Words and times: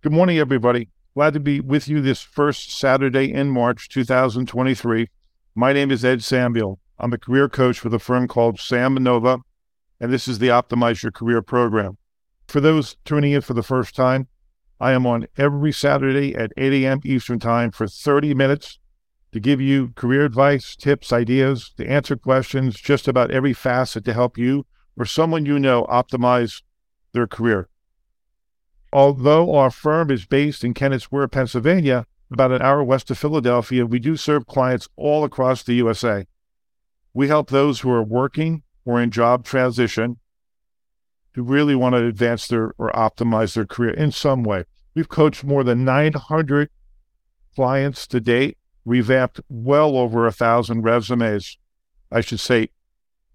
Good 0.00 0.12
morning, 0.12 0.38
everybody. 0.38 0.90
Glad 1.14 1.34
to 1.34 1.40
be 1.40 1.58
with 1.58 1.88
you 1.88 2.00
this 2.00 2.22
first 2.22 2.70
Saturday 2.70 3.32
in 3.32 3.50
March 3.50 3.88
2023. 3.88 5.08
My 5.56 5.72
name 5.72 5.90
is 5.90 6.04
Ed 6.04 6.22
Samuel. 6.22 6.78
I'm 7.00 7.12
a 7.12 7.18
career 7.18 7.48
coach 7.48 7.82
with 7.82 7.92
a 7.92 7.98
firm 7.98 8.28
called 8.28 8.60
Sam 8.60 8.94
Nova, 8.94 9.40
and 9.98 10.12
this 10.12 10.28
is 10.28 10.38
the 10.38 10.50
Optimize 10.50 11.02
Your 11.02 11.10
Career 11.10 11.42
program. 11.42 11.98
For 12.46 12.60
those 12.60 12.96
tuning 13.04 13.32
in 13.32 13.40
for 13.40 13.54
the 13.54 13.62
first 13.64 13.96
time, 13.96 14.28
I 14.78 14.92
am 14.92 15.04
on 15.04 15.26
every 15.36 15.72
Saturday 15.72 16.32
at 16.32 16.52
8 16.56 16.84
a.m. 16.84 17.00
Eastern 17.04 17.40
Time 17.40 17.72
for 17.72 17.88
30 17.88 18.34
minutes 18.34 18.78
to 19.32 19.40
give 19.40 19.60
you 19.60 19.88
career 19.96 20.24
advice, 20.24 20.76
tips, 20.76 21.12
ideas, 21.12 21.72
to 21.76 21.84
answer 21.84 22.14
questions, 22.14 22.76
just 22.76 23.08
about 23.08 23.32
every 23.32 23.52
facet 23.52 24.04
to 24.04 24.14
help 24.14 24.38
you 24.38 24.64
or 24.96 25.04
someone 25.04 25.44
you 25.44 25.58
know 25.58 25.86
optimize 25.90 26.62
their 27.12 27.26
career. 27.26 27.68
Although 28.92 29.54
our 29.54 29.70
firm 29.70 30.10
is 30.10 30.24
based 30.24 30.64
in 30.64 30.74
Kennett 30.74 31.02
Square, 31.02 31.28
Pennsylvania, 31.28 32.06
about 32.30 32.52
an 32.52 32.62
hour 32.62 32.82
west 32.82 33.10
of 33.10 33.18
Philadelphia, 33.18 33.86
we 33.86 33.98
do 33.98 34.16
serve 34.16 34.46
clients 34.46 34.88
all 34.96 35.24
across 35.24 35.62
the 35.62 35.74
USA. 35.74 36.26
We 37.12 37.28
help 37.28 37.50
those 37.50 37.80
who 37.80 37.90
are 37.90 38.02
working 38.02 38.62
or 38.84 39.00
in 39.00 39.10
job 39.10 39.44
transition 39.44 40.18
who 41.34 41.42
really 41.42 41.74
want 41.74 41.94
to 41.94 42.06
advance 42.06 42.48
their 42.48 42.72
or 42.78 42.90
optimize 42.92 43.54
their 43.54 43.66
career 43.66 43.92
in 43.92 44.10
some 44.10 44.42
way. 44.42 44.64
We've 44.94 45.08
coached 45.08 45.44
more 45.44 45.62
than 45.62 45.84
900 45.84 46.70
clients 47.54 48.06
to 48.08 48.20
date, 48.20 48.56
revamped 48.84 49.40
well 49.48 49.96
over 49.96 50.26
a 50.26 50.32
thousand 50.32 50.82
resumes. 50.82 51.58
I 52.10 52.22
should 52.22 52.40
say, 52.40 52.70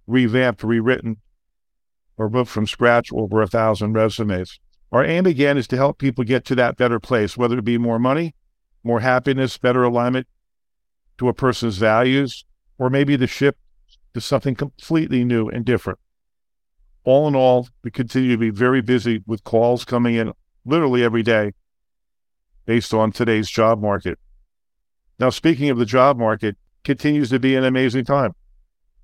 revamped, 0.07 0.63
rewritten, 0.63 1.17
or 2.17 2.27
wrote 2.27 2.48
from 2.48 2.67
scratch 2.67 3.12
over 3.13 3.41
a 3.41 3.48
thousand 3.48 3.93
resumes. 3.93 4.59
Our 4.93 5.03
aim 5.03 5.25
again 5.25 5.57
is 5.57 5.67
to 5.70 5.75
help 5.75 5.97
people 5.97 6.23
get 6.23 6.45
to 6.45 6.55
that 6.55 6.77
better 6.77 6.99
place, 6.99 7.35
whether 7.35 7.57
it 7.57 7.65
be 7.65 7.79
more 7.79 7.97
money, 7.97 8.35
more 8.84 8.99
happiness, 8.99 9.57
better 9.57 9.84
alignment 9.84 10.27
to 11.18 11.29
a 11.29 11.34
person's 11.34 11.77
values, 11.77 12.45
or 12.77 12.91
maybe 12.91 13.15
the 13.15 13.26
shift 13.26 13.57
to 14.13 14.21
something 14.21 14.53
completely 14.53 15.26
new 15.26 15.49
and 15.49 15.65
different. 15.65 15.98
All 17.03 17.27
in 17.27 17.35
all, 17.35 17.68
we 17.84 17.90
continue 17.90 18.29
to 18.34 18.37
be 18.37 18.51
very 18.51 18.81
busy 18.81 19.23
with 19.26 19.43
calls 19.43 19.84
coming 19.84 20.13
in 20.13 20.31
literally 20.63 21.03
every 21.03 21.23
day 21.23 21.53
based 22.68 22.93
on 22.93 23.12
today's 23.12 23.49
job 23.49 23.81
market. 23.81 24.20
Now, 25.20 25.31
speaking 25.31 25.71
of 25.71 25.79
the 25.79 25.87
job 25.87 26.20
market, 26.20 26.55
continues 26.84 27.31
to 27.31 27.40
be 27.40 27.55
an 27.55 27.63
amazing 27.63 28.05
time. 28.05 28.35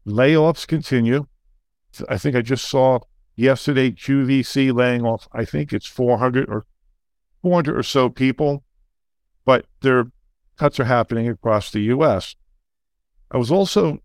Layoffs 0.06 0.68
continue. 0.68 1.26
I 2.08 2.20
think 2.20 2.36
I 2.36 2.42
just 2.42 2.70
saw 2.70 3.00
yesterday 3.40 3.92
QVC 3.92 4.74
laying 4.74 5.06
off, 5.06 5.28
I 5.32 5.46
think 5.46 5.72
it's 5.72 5.86
400 5.86 6.50
or 6.50 6.66
400 7.42 7.78
or 7.78 7.84
so 7.84 8.10
people, 8.10 8.64
but 9.46 9.66
their 9.82 10.12
cuts 10.58 10.80
are 10.80 10.86
happening 10.86 11.30
across 11.30 11.72
the 11.72 11.82
US. 11.96 12.36
I 13.32 13.38
was 13.38 13.52
also 13.52 14.00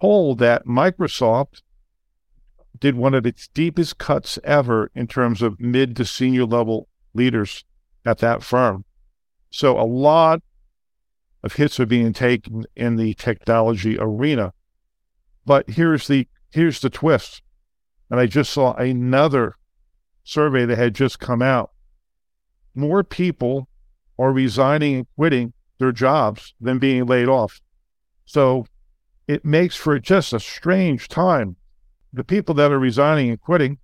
told 0.00 0.38
that 0.38 0.66
Microsoft 0.66 1.62
did 2.78 2.94
one 2.94 3.14
of 3.14 3.26
its 3.26 3.48
deepest 3.48 3.98
cuts 3.98 4.38
ever 4.44 4.90
in 4.94 5.06
terms 5.06 5.42
of 5.42 5.58
mid 5.58 5.96
to 5.96 6.04
senior 6.04 6.44
level 6.44 6.88
leaders 7.14 7.64
at 8.04 8.18
that 8.18 8.42
firm. 8.42 8.84
So 9.50 9.78
a 9.78 9.82
lot 9.86 10.42
of 11.42 11.54
hits 11.54 11.80
are 11.80 11.86
being 11.86 12.12
taken 12.12 12.64
in 12.76 12.96
the 12.96 13.14
technology 13.14 13.96
arena. 13.98 14.52
But 15.44 15.70
here's 15.70 16.06
the 16.06 16.28
here's 16.50 16.80
the 16.80 16.90
twist. 16.90 17.42
And 18.10 18.20
I 18.20 18.26
just 18.26 18.52
saw 18.52 18.74
another 18.74 19.56
survey 20.24 20.64
that 20.66 20.78
had 20.78 20.94
just 20.94 21.18
come 21.18 21.42
out. 21.42 21.70
More 22.74 23.02
people 23.02 23.68
are 24.18 24.32
resigning 24.32 24.96
and 24.96 25.06
quitting 25.16 25.52
their 25.78 25.92
jobs 25.92 26.54
than 26.60 26.78
being 26.78 27.06
laid 27.06 27.28
off. 27.28 27.60
So 28.24 28.66
it 29.28 29.44
makes 29.44 29.76
for 29.76 29.98
just 29.98 30.32
a 30.32 30.40
strange 30.40 31.08
time. 31.08 31.56
The 32.12 32.24
people 32.24 32.54
that 32.56 32.72
are 32.72 32.78
resigning 32.78 33.30
and 33.30 33.40
quitting, 33.40 33.78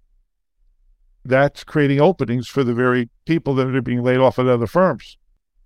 that's 1.25 1.65
creating 1.65 2.00
openings 2.00 2.49
for 2.49 2.65
the 2.65 2.75
very 2.75 3.10
people 3.25 3.54
that 3.54 3.75
are 3.75 3.83
being 3.83 4.03
laid 4.03 4.19
off 4.19 4.39
at 4.39 4.47
other 4.47 4.66
firms. 4.66 5.19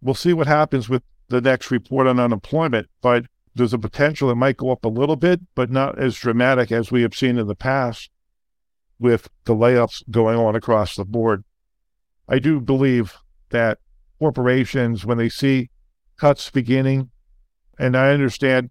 We'll 0.03 0.15
see 0.15 0.33
what 0.33 0.47
happens 0.47 0.89
with 0.89 1.03
the 1.29 1.41
next 1.41 1.71
report 1.71 2.07
on 2.07 2.21
unemployment, 2.21 2.89
but 3.01 3.27
there's 3.55 3.73
a 3.73 3.79
potential 3.79 4.31
it 4.31 4.35
might 4.35 4.59
go 4.59 4.71
up 4.71 4.85
a 4.85 4.89
little 4.89 5.17
bit, 5.17 5.41
but 5.55 5.71
not 5.71 5.99
as 5.99 6.17
dramatic 6.17 6.71
as 6.71 6.93
we 6.93 7.03
have 7.03 7.15
seen 7.15 7.39
in 7.39 7.47
the 7.47 7.55
past 7.55 8.11
with 8.99 9.29
the 9.45 9.55
layoffs 9.55 10.03
going 10.11 10.39
on 10.39 10.57
across 10.57 10.97
the 10.97 11.05
board. 11.05 11.45
I 12.29 12.39
do 12.39 12.61
believe 12.61 13.17
that 13.51 13.79
corporations, 14.19 15.05
when 15.05 15.19
they 15.19 15.29
see 15.29 15.71
cuts 16.17 16.51
beginning, 16.51 17.11
and 17.79 17.97
I 17.97 18.11
understand 18.11 18.71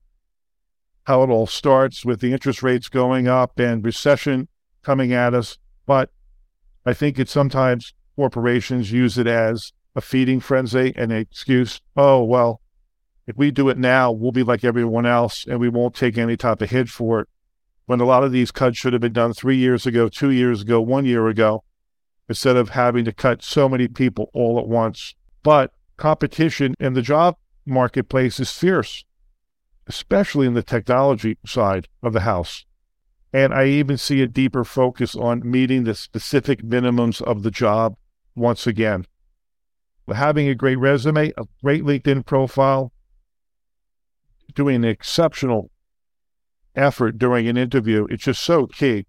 how 1.04 1.24
it 1.24 1.30
all 1.30 1.48
starts 1.48 2.04
with 2.04 2.20
the 2.20 2.34
interest 2.34 2.64
rates 2.64 2.90
going 2.90 3.28
up 3.28 3.60
and 3.60 3.86
recession 3.86 4.48
coming 4.82 5.14
at 5.14 5.34
us, 5.34 5.58
but 5.86 6.10
I 6.86 6.94
think 6.94 7.20
it's 7.20 7.32
sometimes 7.32 7.94
corporations 8.16 8.92
use 8.92 9.18
it 9.18 9.28
as 9.28 9.72
a 9.96 10.02
feeding 10.02 10.40
frenzy 10.40 10.94
and 10.96 11.12
an 11.12 11.20
excuse. 11.20 11.82
Oh, 11.96 12.24
well, 12.24 12.62
if 13.28 13.38
we 13.38 13.52
do 13.52 13.70
it 13.70 13.78
now, 13.78 14.12
we'll 14.12 14.32
be 14.32 14.44
like 14.44 14.64
everyone 14.64 15.06
else 15.06 15.46
and 15.48 15.60
we 15.60 15.70
won't 15.70 15.96
take 15.96 16.18
any 16.18 16.38
type 16.38 16.62
of 16.62 16.70
hit 16.70 16.90
for 16.90 17.22
it 17.22 17.30
when 17.86 18.00
a 18.00 18.06
lot 18.06 18.24
of 18.24 18.32
these 18.32 18.52
cuts 18.52 18.78
should 18.78 18.94
have 18.94 19.02
been 19.02 19.14
done 19.14 19.34
three 19.34 19.58
years 19.58 19.86
ago, 19.86 20.10
two 20.10 20.32
years 20.32 20.62
ago, 20.62 20.82
one 20.82 21.06
year 21.06 21.28
ago, 21.28 21.64
instead 22.28 22.58
of 22.58 22.70
having 22.70 23.06
to 23.06 23.14
cut 23.14 23.44
so 23.44 23.70
many 23.70 23.88
people 23.88 24.30
all 24.34 24.60
at 24.60 24.68
once. 24.68 25.14
But 25.44 25.72
competition 25.98 26.74
in 26.80 26.94
the 26.94 27.02
job 27.02 27.38
marketplace 27.66 28.40
is 28.40 28.52
fierce, 28.52 29.06
especially 29.88 30.48
in 30.48 30.54
the 30.54 30.64
technology 30.64 31.38
side 31.46 31.88
of 32.02 32.14
the 32.14 32.22
house. 32.22 32.66
And 33.32 33.54
I 33.54 33.66
even 33.66 33.98
see 33.98 34.22
a 34.22 34.28
deeper 34.28 34.64
focus 34.64 35.16
on 35.16 35.50
meeting 35.50 35.84
the 35.84 35.94
specific 35.94 36.64
minimums 36.64 37.22
of 37.22 37.44
the 37.44 37.52
job 37.52 37.98
once 38.36 38.66
again. 38.66 39.06
Having 40.12 40.48
a 40.48 40.56
great 40.56 40.78
resume, 40.78 41.34
a 41.38 41.46
great 41.64 41.84
LinkedIn 41.84 42.26
profile, 42.26 42.92
doing 44.54 44.78
an 44.78 44.86
exceptional 44.86 45.70
effort 46.76 47.18
during 47.18 47.48
an 47.48 47.58
interview. 47.58 48.08
It's 48.10 48.24
just 48.24 48.42
so 48.42 48.68
key. 48.68 49.06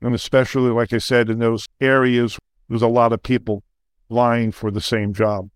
And 0.00 0.14
especially, 0.14 0.70
like 0.70 0.92
I 0.92 0.98
said, 0.98 1.30
in 1.30 1.38
those 1.38 1.68
areas, 1.80 2.38
there's 2.68 2.82
a 2.82 2.88
lot 2.88 3.12
of 3.12 3.22
people 3.22 3.62
vying 4.10 4.52
for 4.52 4.70
the 4.70 4.80
same 4.80 5.12
job. 5.12 5.48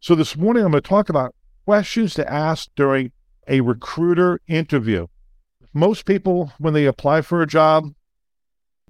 So 0.00 0.14
this 0.14 0.36
morning, 0.36 0.64
I'm 0.64 0.72
going 0.72 0.82
to 0.82 0.88
talk 0.88 1.08
about 1.08 1.34
questions 1.64 2.14
to 2.14 2.30
ask 2.30 2.68
during 2.76 3.12
a 3.48 3.60
recruiter 3.60 4.40
interview. 4.46 5.06
Most 5.72 6.04
people, 6.04 6.52
when 6.58 6.74
they 6.74 6.86
apply 6.86 7.22
for 7.22 7.42
a 7.42 7.46
job, 7.46 7.92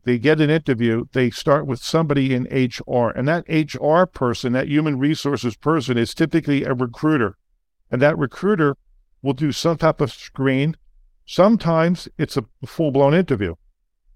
they 0.05 0.19
get 0.19 0.41
an 0.41 0.51
interview, 0.51 1.05
they 1.13 1.31
start 1.31 1.67
with 1.67 1.83
somebody 1.83 2.35
in 2.35 2.45
HR. 2.45 3.11
And 3.11 3.29
that 3.29 3.45
HR 3.49 4.07
person, 4.07 4.53
that 4.55 4.69
human 4.69 4.99
resources 4.99 5.57
person, 5.57 5.99
is 5.99 6.15
typically 6.15 6.65
a 6.65 6.73
recruiter. 6.73 7.37
And 7.91 8.01
that 8.01 8.17
recruiter 8.17 8.77
will 9.23 9.35
do 9.35 9.53
some 9.53 9.77
type 9.77 10.01
of 10.01 10.13
screen 10.13 10.77
Sometimes 11.33 12.09
it's 12.19 12.37
a 12.37 12.45
full 12.67 12.91
blown 12.91 13.15
interview. 13.15 13.55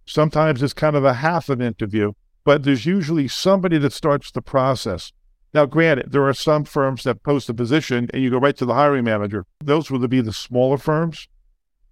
Sometimes 0.05 0.61
it's 0.65 0.73
kind 0.73 0.97
of 0.97 1.05
a 1.05 1.15
half 1.15 1.49
an 1.49 1.63
interview, 1.63 2.11
but 2.43 2.65
there's 2.65 2.87
usually 2.87 3.29
somebody 3.29 3.79
that 3.79 3.93
starts 3.93 4.33
the 4.33 4.43
process. 4.43 5.13
Now, 5.55 5.65
granted, 5.67 6.11
there 6.11 6.27
are 6.27 6.35
some 6.35 6.65
firms 6.65 7.05
that 7.05 7.23
post 7.23 7.49
a 7.49 7.55
position 7.55 8.11
and 8.13 8.21
you 8.21 8.31
go 8.31 8.39
right 8.39 8.57
to 8.57 8.67
the 8.67 8.75
hiring 8.75 9.05
manager. 9.05 9.47
Those 9.63 9.93
would 9.93 10.11
be 10.11 10.23
the 10.23 10.33
smaller 10.33 10.77
firms, 10.77 11.29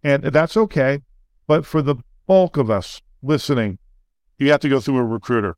and 0.02 0.24
that's 0.24 0.56
okay. 0.56 1.02
But 1.46 1.66
for 1.66 1.82
the 1.82 2.02
bulk 2.26 2.56
of 2.56 2.68
us 2.68 3.00
listening, 3.22 3.78
you 4.40 4.50
have 4.50 4.58
to 4.62 4.68
go 4.68 4.80
through 4.80 4.98
a 4.98 5.04
recruiter. 5.04 5.56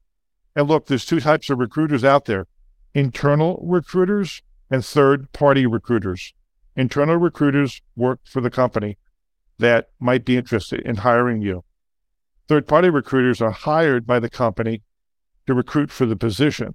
And 0.54 0.68
look, 0.68 0.88
there's 0.88 1.06
two 1.06 1.20
types 1.20 1.48
of 1.48 1.58
recruiters 1.58 2.04
out 2.04 2.26
there 2.26 2.46
internal 2.92 3.64
recruiters 3.66 4.42
and 4.70 4.84
third 4.84 5.32
party 5.32 5.64
recruiters. 5.64 6.34
Internal 6.76 7.16
recruiters 7.16 7.80
work 7.96 8.20
for 8.26 8.42
the 8.42 8.50
company 8.50 8.98
that 9.58 9.90
might 10.00 10.24
be 10.24 10.36
interested 10.36 10.80
in 10.80 10.96
hiring 10.96 11.42
you. 11.42 11.64
Third 12.48 12.66
party 12.66 12.90
recruiters 12.90 13.40
are 13.40 13.50
hired 13.50 14.06
by 14.06 14.18
the 14.18 14.28
company 14.28 14.82
to 15.46 15.54
recruit 15.54 15.90
for 15.90 16.06
the 16.06 16.16
position. 16.16 16.74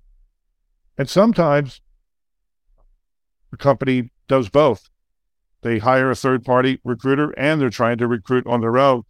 And 0.98 1.10
sometimes 1.10 1.82
the 3.52 3.58
company 3.58 4.12
does 4.28 4.50
both. 4.50 4.90
They 5.62 5.80
hire 5.80 6.10
a 6.10 6.16
third 6.16 6.46
party 6.46 6.80
recruiter 6.84 7.32
and 7.38 7.60
they're 7.60 7.70
trying 7.70 7.98
to 7.98 8.08
recruit 8.08 8.48
on 8.48 8.62
their 8.62 8.78
own, 8.78 9.04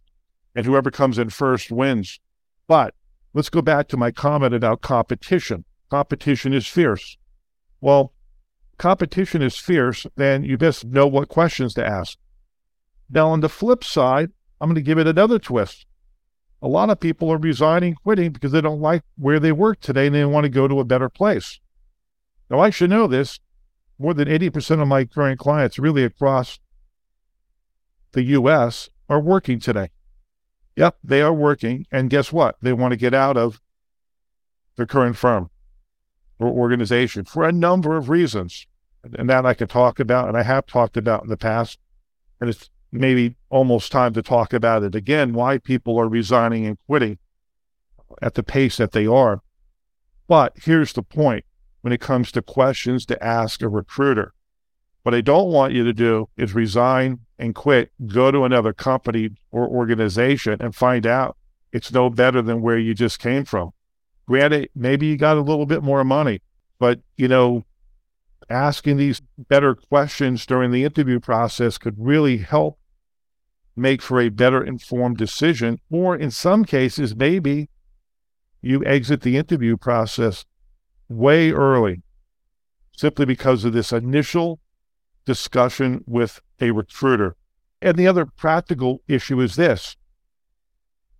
and 0.54 0.66
whoever 0.66 0.90
comes 0.90 1.18
in 1.18 1.30
first 1.30 1.70
wins. 1.70 2.18
But 2.66 2.94
let's 3.34 3.50
go 3.50 3.62
back 3.62 3.88
to 3.88 3.96
my 3.96 4.10
comment 4.10 4.54
about 4.54 4.80
competition. 4.80 5.64
Competition 5.90 6.52
is 6.52 6.66
fierce. 6.66 7.16
Well, 7.80 8.12
competition 8.78 9.42
is 9.42 9.56
fierce, 9.56 10.06
then 10.16 10.42
you 10.42 10.58
best 10.58 10.84
know 10.84 11.06
what 11.06 11.28
questions 11.28 11.74
to 11.74 11.86
ask. 11.86 12.18
Now, 13.10 13.28
on 13.28 13.40
the 13.40 13.48
flip 13.48 13.82
side, 13.82 14.30
I'm 14.60 14.68
going 14.68 14.76
to 14.76 14.82
give 14.82 14.98
it 14.98 15.06
another 15.06 15.38
twist. 15.38 15.86
A 16.62 16.68
lot 16.68 16.90
of 16.90 17.00
people 17.00 17.32
are 17.32 17.38
resigning, 17.38 17.94
quitting 17.94 18.32
because 18.32 18.52
they 18.52 18.60
don't 18.60 18.80
like 18.80 19.02
where 19.16 19.40
they 19.40 19.52
work 19.52 19.80
today 19.80 20.06
and 20.06 20.14
they 20.14 20.24
want 20.24 20.44
to 20.44 20.50
go 20.50 20.68
to 20.68 20.80
a 20.80 20.84
better 20.84 21.08
place. 21.08 21.58
Now, 22.50 22.60
I 22.60 22.70
should 22.70 22.90
know 22.90 23.06
this. 23.06 23.40
More 23.98 24.14
than 24.14 24.28
80% 24.28 24.80
of 24.80 24.88
my 24.88 25.04
current 25.04 25.38
clients, 25.38 25.78
really 25.78 26.04
across 26.04 26.58
the 28.12 28.22
US, 28.22 28.88
are 29.08 29.20
working 29.20 29.58
today. 29.58 29.90
Yep, 30.76 30.96
they 31.04 31.20
are 31.20 31.32
working. 31.32 31.86
And 31.90 32.08
guess 32.08 32.32
what? 32.32 32.56
They 32.62 32.72
want 32.72 32.92
to 32.92 32.96
get 32.96 33.12
out 33.12 33.36
of 33.36 33.60
their 34.76 34.86
current 34.86 35.16
firm 35.16 35.50
or 36.38 36.48
organization 36.48 37.24
for 37.24 37.44
a 37.44 37.52
number 37.52 37.96
of 37.96 38.08
reasons. 38.08 38.66
And 39.02 39.28
that 39.28 39.44
I 39.44 39.54
can 39.54 39.68
talk 39.68 39.98
about, 39.98 40.28
and 40.28 40.36
I 40.36 40.42
have 40.42 40.66
talked 40.66 40.96
about 40.96 41.22
in 41.22 41.28
the 41.28 41.36
past. 41.36 41.78
And 42.40 42.48
it's 42.48 42.70
maybe 42.92 43.36
almost 43.48 43.92
time 43.92 44.12
to 44.14 44.22
talk 44.22 44.52
about 44.52 44.82
it 44.82 44.94
again 44.94 45.32
why 45.32 45.58
people 45.58 45.98
are 45.98 46.08
resigning 46.08 46.66
and 46.66 46.78
quitting 46.86 47.18
at 48.20 48.34
the 48.34 48.42
pace 48.42 48.76
that 48.76 48.92
they 48.92 49.06
are. 49.06 49.40
But 50.26 50.52
here's 50.56 50.92
the 50.92 51.02
point 51.02 51.44
when 51.80 51.92
it 51.92 52.00
comes 52.00 52.30
to 52.32 52.42
questions 52.42 53.06
to 53.06 53.24
ask 53.24 53.62
a 53.62 53.68
recruiter. 53.68 54.32
What 55.02 55.14
I 55.14 55.22
don't 55.22 55.50
want 55.50 55.72
you 55.72 55.84
to 55.84 55.92
do 55.92 56.28
is 56.36 56.54
resign 56.54 57.20
and 57.38 57.54
quit, 57.54 57.90
go 58.06 58.30
to 58.30 58.44
another 58.44 58.72
company 58.72 59.30
or 59.50 59.66
organization 59.66 60.58
and 60.60 60.74
find 60.74 61.06
out 61.06 61.36
it's 61.72 61.92
no 61.92 62.10
better 62.10 62.42
than 62.42 62.60
where 62.60 62.78
you 62.78 62.94
just 62.94 63.18
came 63.18 63.44
from. 63.44 63.70
Granted, 64.26 64.68
maybe 64.74 65.06
you 65.06 65.16
got 65.16 65.38
a 65.38 65.40
little 65.40 65.66
bit 65.66 65.82
more 65.82 66.04
money, 66.04 66.42
but 66.78 67.00
you 67.16 67.28
know, 67.28 67.64
asking 68.50 68.96
these 68.96 69.22
better 69.38 69.74
questions 69.74 70.44
during 70.44 70.70
the 70.70 70.84
interview 70.84 71.20
process 71.20 71.78
could 71.78 71.94
really 71.98 72.38
help 72.38 72.78
make 73.80 74.02
for 74.02 74.20
a 74.20 74.28
better 74.28 74.62
informed 74.62 75.16
decision. 75.16 75.78
Or 75.90 76.16
in 76.16 76.30
some 76.30 76.64
cases, 76.64 77.16
maybe 77.16 77.68
you 78.62 78.84
exit 78.84 79.22
the 79.22 79.36
interview 79.36 79.76
process 79.76 80.44
way 81.08 81.50
early 81.50 82.02
simply 82.96 83.24
because 83.24 83.64
of 83.64 83.72
this 83.72 83.92
initial 83.92 84.60
discussion 85.24 86.04
with 86.06 86.40
a 86.60 86.70
recruiter. 86.70 87.36
And 87.80 87.96
the 87.96 88.06
other 88.06 88.26
practical 88.26 89.02
issue 89.08 89.40
is 89.40 89.56
this 89.56 89.96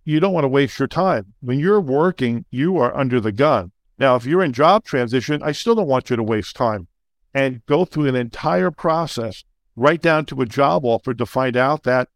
you 0.03 0.19
don't 0.19 0.33
want 0.33 0.43
to 0.43 0.49
waste 0.49 0.79
your 0.79 0.87
time. 0.87 1.33
When 1.41 1.59
you're 1.59 1.81
working, 1.81 2.45
you 2.49 2.77
are 2.77 2.95
under 2.95 3.19
the 3.19 3.31
gun. 3.31 3.71
Now, 3.99 4.15
if 4.15 4.25
you're 4.25 4.43
in 4.43 4.53
job 4.53 4.83
transition, 4.83 5.43
I 5.43 5.51
still 5.51 5.75
don't 5.75 5.87
want 5.87 6.09
you 6.09 6.15
to 6.15 6.23
waste 6.23 6.55
time 6.55 6.87
and 7.33 7.65
go 7.65 7.85
through 7.85 8.07
an 8.07 8.15
entire 8.15 8.71
process 8.71 9.43
right 9.75 10.01
down 10.01 10.25
to 10.25 10.41
a 10.41 10.45
job 10.45 10.85
offer 10.85 11.13
to 11.13 11.25
find 11.25 11.55
out 11.55 11.83
that 11.83 12.09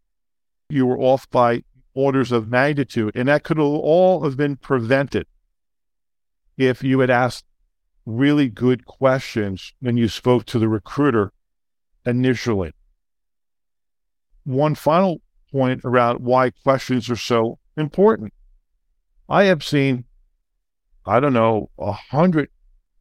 you 0.70 0.86
were 0.86 1.00
off 1.00 1.30
by 1.30 1.64
orders 1.94 2.32
of 2.32 2.50
magnitude. 2.50 3.16
And 3.16 3.28
that 3.28 3.44
could 3.44 3.60
all 3.60 4.24
have 4.24 4.38
been 4.38 4.58
prevented 4.58 5.28
if 6.58 6.84
you 6.84 7.00
had 7.00 7.10
asked 7.10 7.46
really 8.06 8.50
good 8.50 8.86
questions 8.86 9.74
when 9.80 9.98
you 9.98 10.08
spoke 10.08 10.46
to 10.46 10.60
the 10.60 10.70
recruiter 10.70 11.32
initially. 12.06 12.72
One 14.44 14.76
final 14.76 15.22
point 15.52 15.82
around 15.84 16.20
why 16.20 16.52
questions 16.52 17.10
are 17.10 17.16
so 17.16 17.58
important. 17.78 18.34
I 19.28 19.46
have 19.46 19.64
seen, 19.64 20.06
I 21.06 21.20
don't 21.20 21.34
know, 21.34 21.72
a 21.80 21.94
hundred 21.94 22.50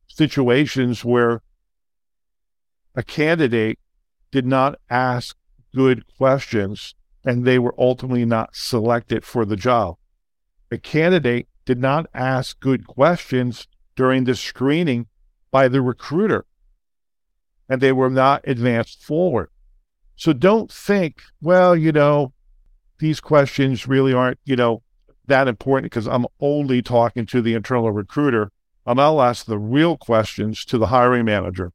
situations 0.06 1.05
where 1.05 1.43
a 2.94 3.02
candidate 3.02 3.78
did 4.31 4.46
not 4.46 4.78
ask 4.88 5.37
good 5.75 6.05
questions 6.16 6.94
and 7.25 7.44
they 7.44 7.59
were 7.59 7.75
ultimately 7.79 8.25
not 8.25 8.55
selected 8.55 9.25
for 9.25 9.44
the 9.44 9.56
job. 9.56 9.97
The 10.71 10.79
candidate 10.79 11.49
did 11.65 11.79
not 11.79 12.06
ask 12.12 12.59
good 12.61 12.87
questions 12.87 13.67
during 13.97 14.25
the 14.25 14.35
screening 14.35 15.06
by 15.50 15.69
the 15.69 15.81
recruiter 15.81 16.44
and 17.69 17.81
they 17.81 17.93
were 17.93 18.11
not 18.11 18.47
advanced 18.47 19.03
forward. 19.03 19.49
So 20.17 20.32
don't 20.32 20.71
think, 20.71 21.23
well, 21.41 21.75
you 21.75 21.93
know, 21.93 22.32
these 22.99 23.21
questions 23.21 23.87
really 23.87 24.12
aren't, 24.12 24.38
you 24.44 24.56
know, 24.56 24.82
that 25.26 25.49
important 25.49 25.91
because 25.91 26.06
I'm 26.06 26.26
only 26.41 26.82
talking 26.82 27.26
to 27.26 27.41
the 27.41 27.55
internal 27.55 27.91
recruiter. 27.91 28.53
And 28.87 29.00
I'll 29.00 29.23
ask 29.23 29.47
the 29.47 29.59
real 29.59 29.97
questions 29.97 30.65
to 30.67 30.76
the 30.76 30.88
hiring 30.88 31.25
manager. 31.25 31.73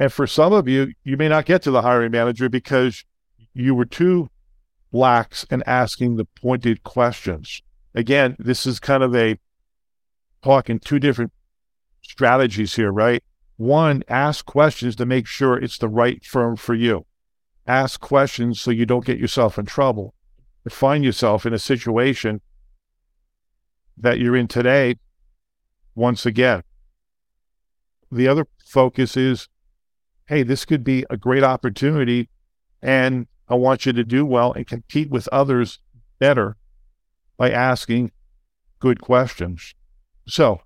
And 0.00 0.12
for 0.12 0.26
some 0.26 0.52
of 0.52 0.68
you, 0.68 0.92
you 1.04 1.16
may 1.16 1.28
not 1.28 1.46
get 1.46 1.62
to 1.62 1.70
the 1.70 1.82
hiring 1.82 2.10
manager 2.10 2.48
because 2.48 3.04
you 3.54 3.74
were 3.74 3.84
too 3.84 4.28
lax 4.92 5.46
and 5.50 5.62
asking 5.66 6.16
the 6.16 6.24
pointed 6.24 6.82
questions. 6.82 7.62
Again, 7.94 8.36
this 8.38 8.66
is 8.66 8.80
kind 8.80 9.02
of 9.02 9.14
a 9.14 9.38
talking 10.42 10.78
two 10.78 10.98
different 10.98 11.32
strategies 12.02 12.76
here, 12.76 12.92
right? 12.92 13.22
One, 13.56 14.04
ask 14.08 14.46
questions 14.46 14.94
to 14.96 15.06
make 15.06 15.26
sure 15.26 15.56
it's 15.56 15.78
the 15.78 15.88
right 15.88 16.24
firm 16.24 16.56
for 16.56 16.74
you. 16.74 17.06
Ask 17.66 18.00
questions 18.00 18.60
so 18.60 18.70
you 18.70 18.86
don't 18.86 19.04
get 19.04 19.18
yourself 19.18 19.58
in 19.58 19.66
trouble. 19.66 20.14
Find 20.68 21.04
yourself 21.04 21.46
in 21.46 21.54
a 21.54 21.58
situation 21.58 22.40
that 23.96 24.18
you're 24.18 24.36
in 24.36 24.48
today 24.48 24.96
once 25.94 26.24
again. 26.24 26.62
The 28.12 28.28
other 28.28 28.46
focus 28.64 29.16
is 29.16 29.48
hey, 30.28 30.42
this 30.42 30.66
could 30.66 30.84
be 30.84 31.06
a 31.08 31.16
great 31.16 31.42
opportunity, 31.42 32.28
and 32.82 33.26
I 33.48 33.54
want 33.54 33.86
you 33.86 33.92
to 33.92 34.04
do 34.04 34.26
well 34.26 34.52
and 34.52 34.66
compete 34.66 35.10
with 35.10 35.28
others 35.28 35.78
better 36.18 36.56
by 37.36 37.50
asking 37.50 38.12
good 38.78 39.00
questions. 39.00 39.74
So 40.26 40.60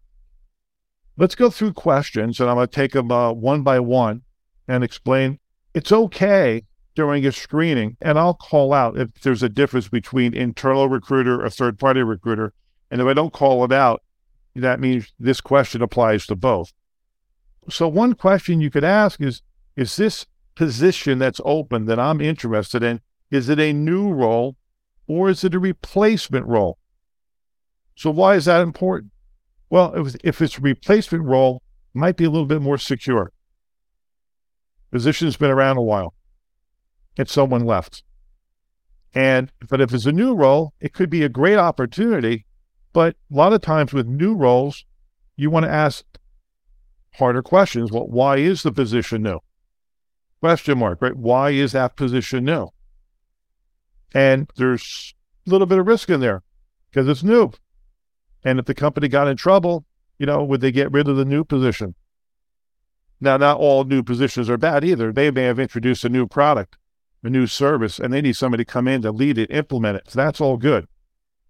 let's 1.17 1.35
go 1.35 1.51
through 1.51 1.75
questions, 1.75 2.41
and 2.41 2.51
I'm 2.51 2.57
going 2.57 2.67
to 2.67 2.75
take 2.75 2.93
them 2.93 3.13
uh, 3.13 3.33
one 3.33 3.63
by 3.63 3.81
one 3.81 4.23
and 4.69 4.83
explain. 4.83 5.39
It's 5.75 5.93
okay 5.93 6.65
during 6.95 7.25
a 7.25 7.33
screening, 7.33 7.97
and 8.01 8.19
I'll 8.19 8.35
call 8.35 8.73
out 8.73 8.99
if 8.99 9.13
there's 9.23 9.43
a 9.43 9.49
difference 9.49 9.89
between 9.89 10.35
internal 10.35 10.89
recruiter 10.89 11.45
or 11.45 11.49
third 11.49 11.79
party 11.79 12.03
recruiter. 12.03 12.53
And 12.91 13.01
if 13.01 13.07
I 13.07 13.15
don't 13.15 13.33
call 13.33 13.65
it 13.65 13.73
out, 13.73 14.03
that 14.55 14.81
means 14.81 15.13
this 15.19 15.41
question 15.41 15.81
applies 15.81 16.27
to 16.27 16.37
both. 16.37 16.73
So, 17.71 17.89
one 17.89 18.15
question 18.15 18.61
you 18.61 18.71
could 18.71 18.85
ask 18.85 19.21
is 19.21 19.41
Is 19.77 19.97
this 19.97 20.27
position 20.55 21.19
that's 21.19 21.41
open 21.45 21.87
that 21.87 21.99
I'm 21.99 22.21
interested 22.21 22.83
in, 22.83 23.01
is 23.31 23.49
it 23.49 23.59
a 23.59 23.73
new 23.73 24.13
role 24.13 24.57
or 25.07 25.31
is 25.31 25.45
it 25.45 25.55
a 25.55 25.59
replacement 25.59 26.47
role? 26.47 26.79
So, 27.97 28.11
why 28.11 28.35
is 28.35 28.47
that 28.47 28.61
important? 28.61 29.13
Well, 29.71 30.07
if, 30.07 30.17
if 30.23 30.43
it's 30.43 30.59
a 30.59 30.61
replacement 30.61 31.25
role, 31.25 31.63
it 31.95 31.99
might 31.99 32.17
be 32.17 32.25
a 32.25 32.31
little 32.31 32.47
bit 32.47 32.63
more 32.63 32.79
secure. 32.79 33.33
Position's 34.91 35.37
been 35.37 35.51
around 35.51 35.79
a 35.79 35.83
while 35.83 36.15
and 37.17 37.29
someone 37.29 37.65
left. 37.65 38.03
And 39.15 39.53
but 39.69 39.81
if 39.81 39.93
it's 39.93 40.07
a 40.07 40.13
new 40.13 40.35
role, 40.35 40.73
it 40.81 40.93
could 40.93 41.11
be 41.11 41.23
a 41.23 41.29
great 41.29 41.57
opportunity. 41.57 42.47
But 42.93 43.17
a 43.31 43.35
lot 43.35 43.53
of 43.53 43.63
times 43.63 43.93
with 43.93 44.07
new 44.07 44.35
roles, 44.35 44.85
you 45.37 45.51
want 45.51 45.65
to 45.65 45.71
ask 45.71 46.05
harder 47.15 47.43
questions. 47.43 47.91
Well, 47.91 48.07
why 48.07 48.37
is 48.39 48.63
the 48.63 48.73
position 48.73 49.23
new? 49.23 49.41
Question 50.43 50.79
mark, 50.79 51.01
right? 51.01 51.17
Why 51.17 51.51
is 51.51 51.71
that 51.71 51.95
position 51.95 52.47
new? 52.47 52.71
And 54.13 54.51
there's 54.57 55.15
a 55.47 55.51
little 55.51 55.69
bit 55.69 55.79
of 55.79 55.87
risk 55.87 56.11
in 56.11 56.19
there 56.19 56.43
because 56.91 57.09
it's 57.09 57.23
new. 57.23 57.53
And 58.43 58.59
if 58.59 58.65
the 58.65 58.75
company 58.75 59.07
got 59.07 59.29
in 59.29 59.37
trouble, 59.37 59.85
you 60.19 60.27
know, 60.27 60.43
would 60.43 60.61
they 60.61 60.73
get 60.73 60.91
rid 60.91 61.07
of 61.07 61.17
the 61.17 61.25
new 61.25 61.45
position? 61.45 61.95
Now, 63.21 63.37
not 63.37 63.59
all 63.59 63.85
new 63.85 64.03
positions 64.03 64.51
are 64.51 64.59
bad 64.59 64.83
either. 64.83 65.13
They 65.13 65.31
may 65.31 65.45
have 65.45 65.61
introduced 65.61 66.05
a 66.05 66.09
new 66.09 66.27
product, 66.27 66.77
a 67.23 67.31
new 67.31 67.47
service, 67.47 68.01
and 68.01 68.13
they 68.13 68.21
need 68.21 68.35
somebody 68.35 68.65
to 68.65 68.73
come 68.73 68.89
in 68.89 69.03
to 69.03 69.13
lead 69.13 69.39
it, 69.39 69.49
implement 69.49 69.99
it. 69.99 70.11
So 70.11 70.19
that's 70.19 70.41
all 70.41 70.57
good. 70.57 70.89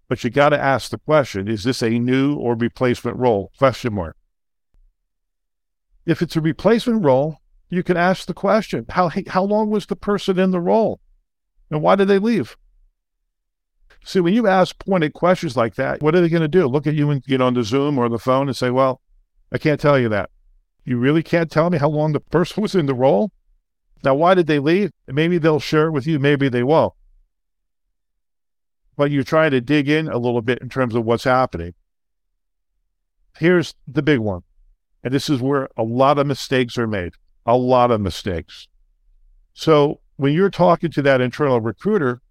But 0.07 0.23
you 0.23 0.29
got 0.29 0.49
to 0.49 0.59
ask 0.59 0.91
the 0.91 0.99
question, 0.99 1.47
is 1.47 1.63
this 1.63 1.81
a 1.81 1.97
new 1.97 2.35
or 2.35 2.53
replacement 2.53 3.17
role? 3.17 3.51
Question 3.57 3.95
mark. 3.95 4.17
If 6.05 6.21
it's 6.21 6.35
a 6.35 6.41
replacement 6.41 7.03
role, 7.03 7.39
you 7.69 7.83
can 7.83 7.97
ask 7.97 8.27
the 8.27 8.33
question, 8.33 8.85
how, 8.89 9.09
how 9.27 9.43
long 9.43 9.69
was 9.69 9.85
the 9.85 9.95
person 9.95 10.37
in 10.39 10.51
the 10.51 10.59
role? 10.59 10.99
And 11.71 11.81
why 11.81 11.95
did 11.95 12.07
they 12.07 12.19
leave? 12.19 12.55
See, 14.05 14.19
when 14.19 14.33
you 14.33 14.47
ask 14.47 14.77
pointed 14.79 15.13
questions 15.13 15.55
like 15.55 15.75
that, 15.75 16.01
what 16.01 16.13
are 16.13 16.21
they 16.21 16.29
going 16.29 16.41
to 16.41 16.47
do? 16.47 16.67
Look 16.67 16.87
at 16.87 16.93
you 16.93 17.09
and 17.09 17.23
get 17.23 17.41
on 17.41 17.53
the 17.53 17.63
Zoom 17.63 17.97
or 17.97 18.09
the 18.09 18.19
phone 18.19 18.47
and 18.47 18.55
say, 18.55 18.69
well, 18.69 19.01
I 19.51 19.57
can't 19.57 19.79
tell 19.79 19.97
you 19.97 20.09
that. 20.09 20.29
You 20.83 20.97
really 20.97 21.23
can't 21.23 21.49
tell 21.49 21.69
me 21.69 21.77
how 21.77 21.89
long 21.89 22.11
the 22.11 22.19
person 22.19 22.61
was 22.61 22.75
in 22.75 22.85
the 22.85 22.93
role? 22.93 23.31
Now, 24.03 24.15
why 24.15 24.33
did 24.33 24.47
they 24.47 24.59
leave? 24.59 24.91
Maybe 25.07 25.37
they'll 25.37 25.59
share 25.59 25.87
it 25.87 25.91
with 25.91 26.05
you, 26.05 26.19
maybe 26.19 26.49
they 26.49 26.63
won't. 26.63 26.93
But 28.97 29.09
you're 29.09 29.23
trying 29.23 29.51
to 29.51 29.61
dig 29.61 29.87
in 29.87 30.09
a 30.09 30.17
little 30.17 30.41
bit 30.41 30.59
in 30.59 30.69
terms 30.69 30.93
of 30.93 31.05
what's 31.05 31.23
happening. 31.23 31.73
Here's 33.37 33.73
the 33.87 34.03
big 34.03 34.19
one. 34.19 34.41
And 35.03 35.13
this 35.13 35.29
is 35.29 35.41
where 35.41 35.69
a 35.77 35.83
lot 35.83 36.19
of 36.19 36.27
mistakes 36.27 36.77
are 36.77 36.87
made. 36.87 37.13
A 37.45 37.57
lot 37.57 37.91
of 37.91 38.01
mistakes. 38.01 38.67
So 39.53 39.99
when 40.15 40.33
you're 40.33 40.49
talking 40.49 40.91
to 40.91 41.01
that 41.01 41.21
internal 41.21 41.61
recruiter, 41.61 42.21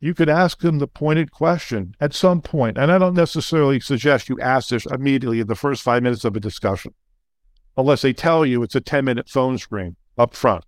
you 0.00 0.14
could 0.14 0.28
ask 0.28 0.60
them 0.60 0.78
the 0.78 0.86
pointed 0.86 1.32
question 1.32 1.94
at 2.00 2.14
some 2.14 2.40
point. 2.40 2.78
And 2.78 2.92
I 2.92 2.98
don't 2.98 3.14
necessarily 3.14 3.80
suggest 3.80 4.28
you 4.28 4.38
ask 4.40 4.68
this 4.68 4.86
immediately 4.86 5.40
in 5.40 5.46
the 5.46 5.54
first 5.54 5.82
five 5.82 6.02
minutes 6.02 6.24
of 6.24 6.36
a 6.36 6.40
discussion, 6.40 6.94
unless 7.76 8.02
they 8.02 8.12
tell 8.12 8.46
you 8.46 8.62
it's 8.62 8.76
a 8.76 8.80
10 8.80 9.04
minute 9.04 9.28
phone 9.28 9.58
screen 9.58 9.96
up 10.16 10.34
front. 10.34 10.64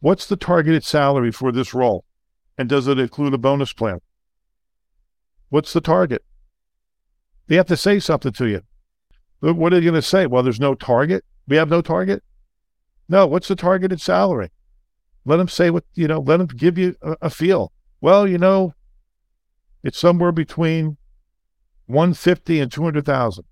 What's 0.00 0.26
the 0.26 0.36
targeted 0.36 0.84
salary 0.84 1.30
for 1.30 1.52
this 1.52 1.72
role? 1.72 2.04
And 2.58 2.68
does 2.68 2.86
it 2.86 2.98
include 2.98 3.34
a 3.34 3.38
bonus 3.38 3.72
plan? 3.72 4.00
What's 5.48 5.72
the 5.72 5.80
target? 5.80 6.24
They 7.46 7.56
have 7.56 7.66
to 7.66 7.76
say 7.76 8.00
something 8.00 8.32
to 8.32 8.48
you. 8.48 8.62
What 9.42 9.72
are 9.72 9.76
you 9.76 9.90
going 9.90 10.00
to 10.00 10.02
say? 10.02 10.26
Well, 10.26 10.44
there's 10.44 10.60
no 10.60 10.76
target. 10.76 11.24
We 11.48 11.56
have 11.56 11.68
no 11.68 11.82
target. 11.82 12.22
No, 13.08 13.26
what's 13.26 13.48
the 13.48 13.56
targeted 13.56 14.00
salary? 14.00 14.50
Let 15.24 15.38
them 15.38 15.48
say 15.48 15.70
what, 15.70 15.84
you 15.94 16.06
know, 16.06 16.20
let 16.20 16.36
them 16.36 16.46
give 16.46 16.78
you 16.78 16.94
a, 17.02 17.16
a 17.22 17.30
feel. 17.30 17.72
Well, 18.00 18.26
you 18.26 18.38
know, 18.38 18.74
it's 19.82 19.98
somewhere 19.98 20.30
between 20.30 20.96
150 21.86 22.60
and 22.60 22.70
200,000. 22.70 23.44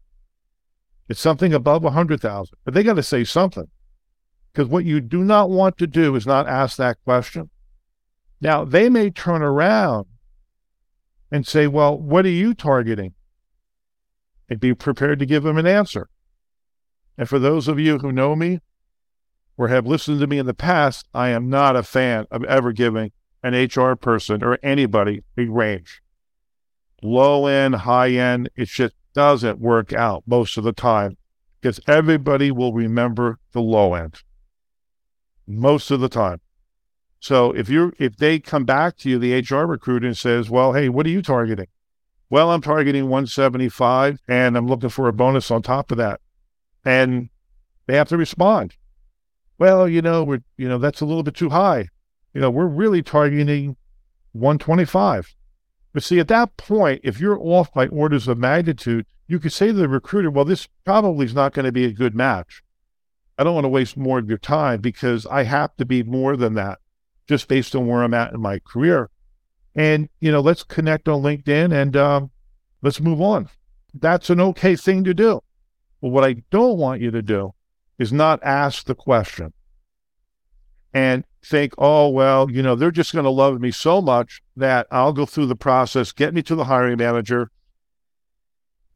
It's 1.08 1.20
something 1.20 1.52
above 1.52 1.82
100,000. 1.82 2.56
But 2.64 2.72
they 2.72 2.84
got 2.84 2.94
to 2.94 3.02
say 3.02 3.24
something. 3.24 3.66
Because 4.52 4.68
what 4.68 4.84
you 4.84 5.00
do 5.00 5.24
not 5.24 5.50
want 5.50 5.76
to 5.78 5.88
do 5.88 6.14
is 6.14 6.24
not 6.24 6.48
ask 6.48 6.76
that 6.76 6.98
question. 7.04 7.50
Now, 8.40 8.64
they 8.64 8.88
may 8.88 9.10
turn 9.10 9.42
around 9.42 10.06
and 11.32 11.46
say, 11.46 11.66
Well, 11.66 11.98
what 11.98 12.24
are 12.24 12.30
you 12.30 12.54
targeting? 12.54 13.14
And 14.50 14.60
be 14.60 14.74
prepared 14.74 15.20
to 15.20 15.26
give 15.26 15.44
them 15.44 15.56
an 15.56 15.66
answer. 15.66 16.10
And 17.16 17.28
for 17.28 17.38
those 17.38 17.68
of 17.68 17.78
you 17.78 17.98
who 17.98 18.10
know 18.10 18.34
me 18.34 18.60
or 19.56 19.68
have 19.68 19.86
listened 19.86 20.20
to 20.20 20.26
me 20.26 20.38
in 20.38 20.46
the 20.46 20.54
past, 20.54 21.06
I 21.14 21.28
am 21.28 21.48
not 21.48 21.76
a 21.76 21.82
fan 21.82 22.26
of 22.30 22.44
ever 22.44 22.72
giving 22.72 23.12
an 23.42 23.54
HR 23.54 23.94
person 23.94 24.42
or 24.42 24.58
anybody 24.62 25.22
a 25.38 25.44
range. 25.46 26.02
Low 27.02 27.46
end, 27.46 27.76
high 27.76 28.10
end, 28.10 28.50
it 28.56 28.68
just 28.68 28.94
doesn't 29.14 29.60
work 29.60 29.92
out 29.92 30.24
most 30.26 30.56
of 30.56 30.64
the 30.64 30.72
time 30.72 31.16
because 31.60 31.80
everybody 31.86 32.50
will 32.50 32.72
remember 32.72 33.38
the 33.52 33.60
low 33.60 33.94
end 33.94 34.22
most 35.46 35.90
of 35.90 36.00
the 36.00 36.08
time. 36.08 36.40
So 37.18 37.52
if 37.52 37.68
you're 37.68 37.92
if 37.98 38.16
they 38.16 38.38
come 38.38 38.64
back 38.64 38.96
to 38.98 39.10
you, 39.10 39.18
the 39.18 39.34
HR 39.34 39.66
recruiter 39.66 40.14
says, 40.14 40.48
"Well, 40.48 40.72
hey, 40.72 40.88
what 40.88 41.06
are 41.06 41.10
you 41.10 41.22
targeting?" 41.22 41.66
Well, 42.30 42.52
I'm 42.52 42.62
targeting 42.62 43.08
175, 43.08 44.20
and 44.28 44.56
I'm 44.56 44.68
looking 44.68 44.88
for 44.88 45.08
a 45.08 45.12
bonus 45.12 45.50
on 45.50 45.62
top 45.62 45.90
of 45.90 45.98
that, 45.98 46.20
and 46.84 47.28
they 47.86 47.96
have 47.96 48.08
to 48.10 48.16
respond. 48.16 48.76
Well, 49.58 49.88
you 49.88 50.00
know, 50.00 50.22
we're 50.22 50.42
you 50.56 50.68
know 50.68 50.78
that's 50.78 51.00
a 51.00 51.04
little 51.04 51.24
bit 51.24 51.34
too 51.34 51.50
high. 51.50 51.88
You 52.32 52.40
know, 52.40 52.50
we're 52.50 52.66
really 52.66 53.02
targeting 53.02 53.76
125. 54.32 55.34
But 55.92 56.04
see, 56.04 56.20
at 56.20 56.28
that 56.28 56.56
point, 56.56 57.00
if 57.02 57.20
you're 57.20 57.40
off 57.40 57.72
by 57.74 57.88
orders 57.88 58.28
of 58.28 58.38
magnitude, 58.38 59.06
you 59.26 59.40
could 59.40 59.52
say 59.52 59.66
to 59.66 59.72
the 59.72 59.88
recruiter, 59.88 60.30
"Well, 60.30 60.44
this 60.44 60.68
probably 60.84 61.26
is 61.26 61.34
not 61.34 61.52
going 61.52 61.66
to 61.66 61.72
be 61.72 61.84
a 61.84 61.92
good 61.92 62.14
match." 62.14 62.62
I 63.36 63.42
don't 63.42 63.54
want 63.54 63.64
to 63.64 63.68
waste 63.68 63.96
more 63.96 64.20
of 64.20 64.28
your 64.28 64.38
time 64.38 64.80
because 64.80 65.26
I 65.26 65.42
have 65.42 65.76
to 65.78 65.84
be 65.84 66.04
more 66.04 66.36
than 66.36 66.54
that 66.54 66.78
just 67.26 67.48
based 67.48 67.74
on 67.74 67.88
where 67.88 68.02
I'm 68.04 68.14
at 68.14 68.32
in 68.32 68.40
my 68.40 68.60
career. 68.60 69.10
And, 69.80 70.10
you 70.20 70.30
know, 70.30 70.40
let's 70.42 70.62
connect 70.62 71.08
on 71.08 71.22
LinkedIn 71.22 71.72
and 71.72 71.96
um, 71.96 72.30
let's 72.82 73.00
move 73.00 73.18
on. 73.18 73.48
That's 73.94 74.28
an 74.28 74.38
okay 74.38 74.76
thing 74.76 75.04
to 75.04 75.14
do. 75.14 75.40
But 76.02 76.10
what 76.10 76.22
I 76.22 76.42
don't 76.50 76.76
want 76.76 77.00
you 77.00 77.10
to 77.10 77.22
do 77.22 77.54
is 77.98 78.12
not 78.12 78.42
ask 78.42 78.84
the 78.84 78.94
question 78.94 79.54
and 80.92 81.24
think, 81.42 81.72
oh, 81.78 82.10
well, 82.10 82.50
you 82.50 82.62
know, 82.62 82.74
they're 82.74 82.90
just 82.90 83.14
going 83.14 83.24
to 83.24 83.30
love 83.30 83.58
me 83.58 83.70
so 83.70 84.02
much 84.02 84.42
that 84.54 84.86
I'll 84.90 85.14
go 85.14 85.24
through 85.24 85.46
the 85.46 85.56
process, 85.56 86.12
get 86.12 86.34
me 86.34 86.42
to 86.42 86.54
the 86.54 86.64
hiring 86.64 86.98
manager, 86.98 87.50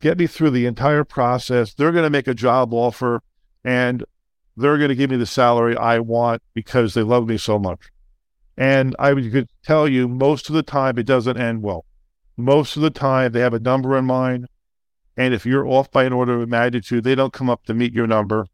get 0.02 0.18
me 0.18 0.26
through 0.26 0.50
the 0.50 0.66
entire 0.66 1.04
process. 1.04 1.72
They're 1.72 1.92
going 1.92 2.04
to 2.04 2.10
make 2.10 2.28
a 2.28 2.34
job 2.34 2.74
offer 2.74 3.22
and 3.64 4.04
they're 4.54 4.76
going 4.76 4.90
to 4.90 4.94
give 4.94 5.08
me 5.08 5.16
the 5.16 5.24
salary 5.24 5.78
I 5.78 6.00
want 6.00 6.42
because 6.52 6.92
they 6.92 7.02
love 7.02 7.26
me 7.26 7.38
so 7.38 7.58
much. 7.58 7.90
And 8.56 8.94
I 8.98 9.12
could 9.14 9.48
tell 9.64 9.88
you 9.88 10.08
most 10.08 10.48
of 10.48 10.54
the 10.54 10.62
time 10.62 10.98
it 10.98 11.06
doesn't 11.06 11.36
end 11.36 11.62
well. 11.62 11.84
Most 12.36 12.76
of 12.76 12.82
the 12.82 12.90
time 12.90 13.32
they 13.32 13.40
have 13.40 13.54
a 13.54 13.60
number 13.60 13.96
in 13.96 14.04
mind. 14.04 14.46
And 15.16 15.32
if 15.32 15.46
you're 15.46 15.66
off 15.66 15.90
by 15.90 16.04
an 16.04 16.12
order 16.12 16.42
of 16.42 16.48
magnitude, 16.48 17.04
they 17.04 17.14
don't 17.14 17.32
come 17.32 17.48
up 17.48 17.64
to 17.64 17.74
meet 17.74 17.92
your 17.92 18.06
number. 18.06 18.46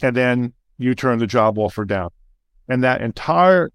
And 0.00 0.16
then 0.16 0.54
you 0.78 0.94
turn 0.94 1.18
the 1.18 1.26
job 1.26 1.58
offer 1.58 1.84
down. 1.84 2.10
And 2.68 2.82
that 2.84 3.02
entire 3.02 3.70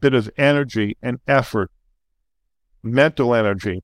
bit 0.00 0.14
of 0.14 0.30
energy 0.36 0.96
and 1.02 1.18
effort, 1.26 1.70
mental 2.82 3.34
energy, 3.34 3.82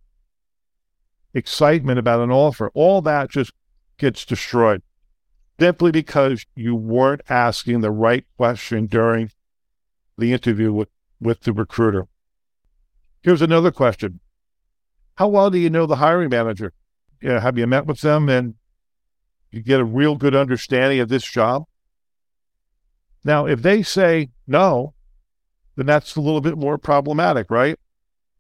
excitement 1.33 1.99
about 1.99 2.21
an 2.21 2.31
offer, 2.31 2.71
all 2.75 3.03
that 3.03 3.31
just 3.31 3.53
gets 3.99 4.25
destroyed 4.25 4.83
simply 5.59 5.91
because 5.91 6.45
you 6.55 6.75
weren't 6.75 7.23
asking 7.29 7.81
the 7.81 7.91
right 7.91 8.25
question 8.37 8.87
during 8.87 9.31
the 10.19 10.33
interview 10.33 10.73
with, 10.73 10.89
with 11.21 11.41
the 11.41 11.53
recruiter. 11.53 12.07
Here's 13.23 13.43
another 13.43 13.71
question 13.71 14.21
How 15.17 15.29
well 15.29 15.51
do 15.51 15.59
you 15.59 15.71
know 15.71 15.87
the 15.87 15.97
hiring 15.97 16.31
manager? 16.31 16.73
Yeah, 17.23 17.41
have 17.41 17.57
you 17.57 17.67
met 17.67 17.87
with 17.87 18.01
them 18.01 18.29
and 18.29 18.55
you 19.51 19.63
get 19.63 19.81
a 19.81 19.85
real 19.85 20.17
good 20.17 20.35
understanding 20.35 21.01
of 21.01 21.09
this 21.09 21.25
job? 21.25 21.65
Now, 23.25 23.47
if 23.47 23.63
they 23.63 23.83
say 23.83 24.31
no, 24.47 24.95
then 25.77 25.87
that's 25.87 26.17
a 26.17 26.21
little 26.21 26.43
bit 26.43 26.59
more 26.59 26.77
problematic, 26.77 27.51
right? 27.51 27.79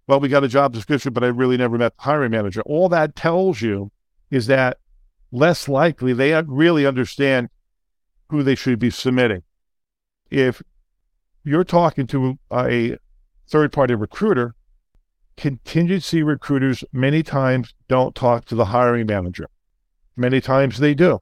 Well, 0.07 0.21
we 0.21 0.29
got 0.29 0.45
a 0.45 0.49
job 0.49 0.75
description, 0.75 1.15
but 1.15 1.25
I 1.25 1.29
really 1.29 1.57
never 1.57 1.79
met 1.79 1.97
the 1.97 2.03
hiring 2.03 2.33
manager. 2.33 2.61
All 2.67 2.89
that 2.91 3.17
tells 3.17 3.63
you 3.63 3.91
is 4.31 4.47
that 4.49 4.79
less 5.33 5.69
likely 5.69 6.13
they 6.13 6.41
really 6.43 6.87
understand 6.87 7.49
who 8.29 8.43
they 8.43 8.55
should 8.55 8.79
be 8.79 8.91
submitting. 8.91 9.43
If 10.31 10.63
you're 11.45 11.65
talking 11.65 12.07
to 12.09 12.39
a 12.51 12.97
third 13.47 13.73
party 13.73 13.95
recruiter, 13.95 14.55
contingency 15.37 16.23
recruiters 16.23 16.83
many 16.93 17.23
times 17.23 17.75
don't 17.89 18.15
talk 18.15 18.47
to 18.47 18.55
the 18.55 18.67
hiring 18.67 19.07
manager. 19.07 19.49
Many 20.17 20.41
times 20.41 20.79
they 20.79 20.95
do. 20.95 21.21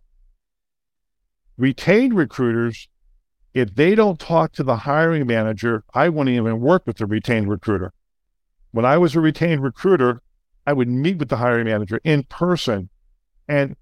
Retained 1.59 2.15
recruiters, 2.15 2.89
if 3.53 3.75
they 3.75 3.95
don't 3.95 4.19
talk 4.19 4.53
to 4.53 4.63
the 4.63 4.77
hiring 4.79 5.27
manager, 5.27 5.85
I 5.93 6.09
wouldn't 6.09 6.37
even 6.37 6.61
work 6.61 6.87
with 6.87 6.99
the 6.99 7.07
retained 7.07 7.49
recruiter. 7.49 7.93
When 8.71 8.85
I 8.85 8.99
was 8.99 9.15
a 9.15 9.21
retained 9.21 9.63
recruiter, 9.63 10.23
I 10.67 10.73
would 10.73 10.89
meet 10.89 11.19
with 11.19 11.29
the 11.29 11.37
hiring 11.39 11.67
manager 11.67 12.01
in 12.05 12.23
person 12.25 12.89
and 13.49 13.77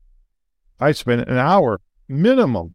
I 0.81 0.93
spent 0.93 1.29
an 1.29 1.37
hour 1.37 1.81
minimum 2.09 2.75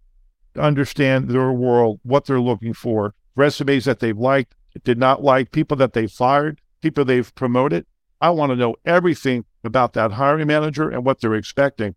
to 0.53 0.61
understand 0.61 1.29
their 1.29 1.51
world, 1.51 1.99
what 2.03 2.25
they're 2.25 2.39
looking 2.39 2.73
for, 2.73 3.13
resumes 3.35 3.85
that 3.85 3.99
they've 3.99 4.17
liked, 4.17 4.55
did 4.83 4.97
not 4.97 5.23
like, 5.23 5.51
people 5.51 5.77
that 5.77 5.93
they 5.93 6.07
fired, 6.07 6.59
people 6.81 7.05
they've 7.05 7.33
promoted. 7.35 7.85
I 8.21 8.29
want 8.31 8.51
to 8.51 8.55
know 8.55 8.75
everything 8.85 9.45
about 9.63 9.93
that 9.93 10.13
hiring 10.13 10.47
manager 10.47 10.89
and 10.89 11.05
what 11.05 11.21
they're 11.21 11.35
expecting. 11.35 11.95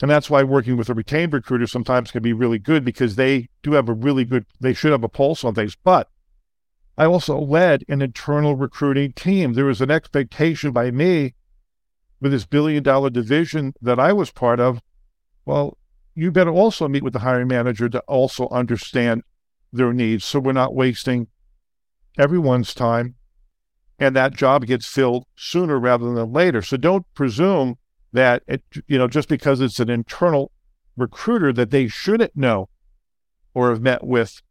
And 0.00 0.10
that's 0.10 0.30
why 0.30 0.42
working 0.42 0.76
with 0.76 0.88
a 0.88 0.94
retained 0.94 1.32
recruiter 1.32 1.66
sometimes 1.66 2.10
can 2.10 2.22
be 2.22 2.32
really 2.32 2.58
good 2.58 2.84
because 2.84 3.16
they 3.16 3.48
do 3.62 3.72
have 3.72 3.88
a 3.88 3.94
really 3.94 4.24
good, 4.24 4.46
they 4.60 4.72
should 4.72 4.92
have 4.92 5.04
a 5.04 5.08
pulse 5.08 5.44
on 5.44 5.54
things. 5.54 5.76
But 5.76 6.08
I 6.96 7.04
also 7.04 7.38
led 7.38 7.84
an 7.88 8.02
internal 8.02 8.56
recruiting 8.56 9.12
team. 9.12 9.52
There 9.52 9.64
was 9.64 9.80
an 9.80 9.90
expectation 9.90 10.72
by 10.72 10.90
me 10.90 11.34
with 12.20 12.32
this 12.32 12.46
billion 12.46 12.82
dollar 12.82 13.10
division 13.10 13.74
that 13.80 13.98
I 13.98 14.12
was 14.12 14.30
part 14.30 14.60
of 14.60 14.80
well, 15.44 15.76
you 16.14 16.30
better 16.30 16.50
also 16.50 16.88
meet 16.88 17.02
with 17.02 17.12
the 17.12 17.20
hiring 17.20 17.48
manager 17.48 17.88
to 17.88 18.00
also 18.00 18.48
understand 18.50 19.22
their 19.72 19.92
needs 19.92 20.24
so 20.24 20.38
we're 20.38 20.52
not 20.52 20.74
wasting 20.74 21.28
everyone's 22.18 22.74
time 22.74 23.14
and 24.02 24.16
that 24.16 24.34
job 24.34 24.66
gets 24.66 24.86
filled 24.86 25.26
sooner 25.36 25.78
rather 25.78 26.12
than 26.12 26.32
later. 26.32 26.60
So 26.60 26.76
don't 26.76 27.06
presume 27.14 27.76
that 28.12 28.42
it, 28.48 28.62
you 28.88 28.98
know 28.98 29.06
just 29.06 29.28
because 29.28 29.60
it's 29.60 29.78
an 29.78 29.88
internal 29.88 30.50
recruiter 30.96 31.52
that 31.52 31.70
they 31.70 31.86
shouldn't 31.86 32.36
know 32.36 32.68
or 33.54 33.70
have 33.70 33.80
met 33.80 34.04
with 34.04 34.42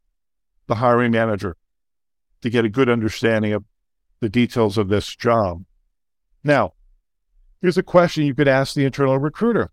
the 0.68 0.76
hiring 0.76 1.12
manager 1.12 1.58
to 2.42 2.50
get 2.50 2.64
a 2.64 2.70
good 2.70 2.88
understanding 2.88 3.52
of 3.52 3.66
the 4.22 4.30
details 4.30 4.78
of 4.78 4.88
this 4.88 5.16
job. 5.16 5.66
Now, 6.44 6.74
here's 7.62 7.78
a 7.78 7.84
question 7.84 8.26
you 8.26 8.34
could 8.34 8.48
ask 8.48 8.74
the 8.74 8.86
internal 8.86 9.20
recruiter 9.20 9.70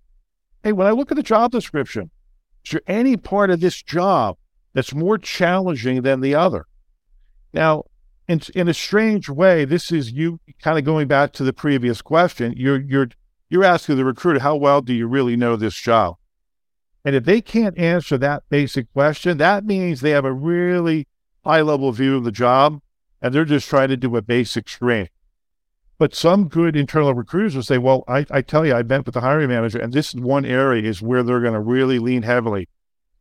hey, 0.64 0.72
when 0.72 0.88
I 0.88 0.90
look 0.90 1.12
at 1.12 1.16
the 1.16 1.22
job 1.22 1.52
description, 1.52 2.10
is 2.64 2.72
there 2.72 2.82
any 2.88 3.16
part 3.16 3.50
of 3.50 3.60
this 3.60 3.80
job 3.80 4.36
that's 4.78 4.94
more 4.94 5.18
challenging 5.18 6.02
than 6.02 6.20
the 6.20 6.36
other? 6.36 6.64
Now, 7.52 7.82
in, 8.28 8.40
in 8.54 8.68
a 8.68 8.74
strange 8.74 9.28
way, 9.28 9.64
this 9.64 9.90
is 9.90 10.12
you 10.12 10.38
kind 10.62 10.78
of 10.78 10.84
going 10.84 11.08
back 11.08 11.32
to 11.32 11.42
the 11.42 11.52
previous 11.52 12.00
question. 12.00 12.54
You're 12.56 12.80
you're 12.80 13.08
you're 13.48 13.64
asking 13.64 13.96
the 13.96 14.04
recruiter, 14.04 14.38
how 14.38 14.54
well 14.54 14.80
do 14.80 14.94
you 14.94 15.08
really 15.08 15.34
know 15.34 15.56
this 15.56 15.74
job? 15.74 16.14
And 17.04 17.16
if 17.16 17.24
they 17.24 17.40
can't 17.40 17.76
answer 17.76 18.16
that 18.18 18.44
basic 18.50 18.92
question, 18.92 19.38
that 19.38 19.64
means 19.64 20.00
they 20.00 20.10
have 20.10 20.24
a 20.24 20.32
really 20.32 21.08
high 21.44 21.62
level 21.62 21.90
view 21.90 22.16
of 22.16 22.22
the 22.22 22.30
job 22.30 22.80
and 23.20 23.34
they're 23.34 23.44
just 23.44 23.68
trying 23.68 23.88
to 23.88 23.96
do 23.96 24.14
a 24.14 24.22
basic 24.22 24.68
screen. 24.68 25.08
But 25.98 26.14
some 26.14 26.46
good 26.46 26.76
internal 26.76 27.14
recruiters 27.14 27.56
will 27.56 27.64
say, 27.64 27.78
well, 27.78 28.04
I, 28.06 28.26
I 28.30 28.42
tell 28.42 28.64
you, 28.64 28.74
I 28.74 28.84
met 28.84 29.06
with 29.06 29.14
the 29.14 29.22
hiring 29.22 29.48
manager, 29.48 29.80
and 29.80 29.92
this 29.92 30.14
one 30.14 30.44
area 30.44 30.88
is 30.88 31.02
where 31.02 31.24
they're 31.24 31.40
going 31.40 31.54
to 31.54 31.60
really 31.60 31.98
lean 31.98 32.22
heavily, 32.22 32.68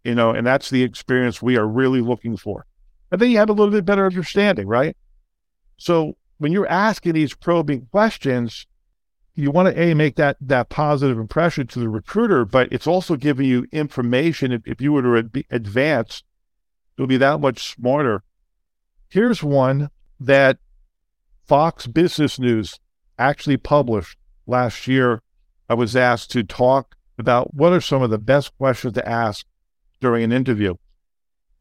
you 0.04 0.16
know, 0.16 0.32
and 0.32 0.46
that's 0.46 0.70
the 0.70 0.84
experience 0.84 1.42
we 1.42 1.58
are 1.58 1.68
really 1.68 2.01
looking 2.01 2.38
for. 2.38 2.66
And 3.12 3.22
then 3.22 3.32
you 3.32 3.38
have 3.38 3.50
a 3.50 3.54
little 3.54 3.72
bit 3.72 3.86
better 3.86 4.06
understanding, 4.06 4.68
right? 4.68 4.96
So 5.77 6.18
when 6.38 6.51
you're 6.51 6.68
asking 6.68 7.13
these 7.13 7.34
probing 7.34 7.88
questions, 7.92 8.68
you 9.36 9.51
want 9.51 9.74
to 9.74 9.80
a 9.80 9.94
make 9.94 10.16
that 10.16 10.38
that 10.42 10.70
positive 10.70 11.18
impression 11.18 11.68
to 11.68 11.80
the 11.80 11.89
recruiter, 11.89 12.44
but 12.44 12.68
it's 12.72 12.88
also 12.88 13.16
giving 13.16 13.46
you 13.46 13.68
information. 13.72 14.51
If, 14.51 14.63
if 14.66 14.82
you 14.82 14.92
were 14.92 15.04
to 15.04 15.18
ad- 15.18 15.44
advance, 15.51 16.24
you'll 16.98 17.08
be 17.08 17.18
that 17.18 17.39
much 17.39 17.75
smarter. 17.75 18.24
Here's 19.10 19.44
one 19.44 19.92
that 20.20 20.58
Fox 21.46 21.86
Business 21.86 22.39
News 22.39 22.80
actually 23.20 23.58
published 23.58 24.18
last 24.48 24.88
year. 24.88 25.22
I 25.70 25.75
was 25.75 25.96
asked 25.96 26.32
to 26.32 26.44
talk 26.44 26.96
about 27.20 27.54
what 27.54 27.74
are 27.74 27.82
some 27.82 28.01
of 28.01 28.10
the 28.10 28.18
best 28.18 28.58
questions 28.58 28.94
to 28.94 29.08
ask 29.08 29.46
during 30.00 30.24
an 30.24 30.32
interview. 30.32 30.75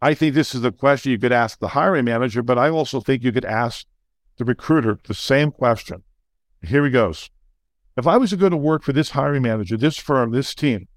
I 0.00 0.14
think 0.14 0.35
this 0.35 0.55
is 0.55 0.64
a 0.64 0.73
question 0.73 1.12
you 1.12 1.19
could 1.19 1.33
ask 1.33 1.59
the 1.59 1.69
hiring 1.69 2.05
manager, 2.05 2.43
but 2.43 2.59
I 2.59 2.69
also 2.69 3.00
think 3.00 3.23
you 3.23 3.33
could 3.33 3.45
ask 3.45 3.87
the 4.37 4.45
recruiter 4.45 4.99
the 5.05 5.14
same 5.14 5.50
question. 5.50 6.02
Here 6.62 6.85
he 6.85 6.90
goes. 6.90 7.31
If 7.97 8.07
I 8.07 8.19
was 8.19 8.31
to 8.31 8.37
go 8.37 8.49
to 8.49 8.57
work 8.57 8.83
for 8.83 8.93
this 8.93 9.11
hiring 9.11 9.43
manager, 9.43 9.76
this 9.76 9.97
firm, 9.97 10.33
this 10.33 10.55
team, 10.55 10.88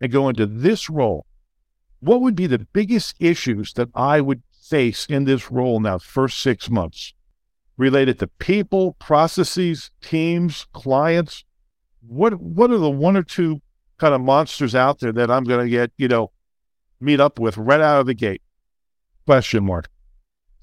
and 0.00 0.12
go 0.12 0.28
into 0.28 0.46
this 0.46 0.88
role, 0.88 1.26
what 2.00 2.20
would 2.20 2.36
be 2.36 2.46
the 2.46 2.60
biggest 2.72 3.16
issues 3.18 3.72
that 3.72 3.88
I 3.94 4.20
would 4.20 4.42
face 4.68 5.06
in 5.06 5.24
this 5.24 5.50
role 5.50 5.80
now, 5.80 5.98
first 5.98 6.38
six 6.38 6.70
months, 6.70 7.12
related 7.76 8.20
to 8.20 8.28
people, 8.28 8.92
processes, 8.94 9.90
teams, 10.00 10.66
clients? 10.72 11.44
What 12.06 12.40
what 12.40 12.70
are 12.70 12.78
the 12.78 12.90
one 12.90 13.16
or 13.16 13.24
two 13.24 13.60
kind 13.98 14.14
of 14.14 14.20
monsters 14.20 14.76
out 14.76 15.00
there 15.00 15.12
that 15.12 15.30
I'm 15.30 15.42
going 15.42 15.64
to 15.66 15.70
get, 15.70 15.90
you 15.96 16.06
know, 16.06 16.30
meet 17.00 17.20
up 17.20 17.38
with 17.38 17.56
right 17.56 17.80
out 17.80 18.00
of 18.00 18.06
the 18.06 18.14
gate? 18.14 18.42
Question 19.26 19.64
mark. 19.64 19.88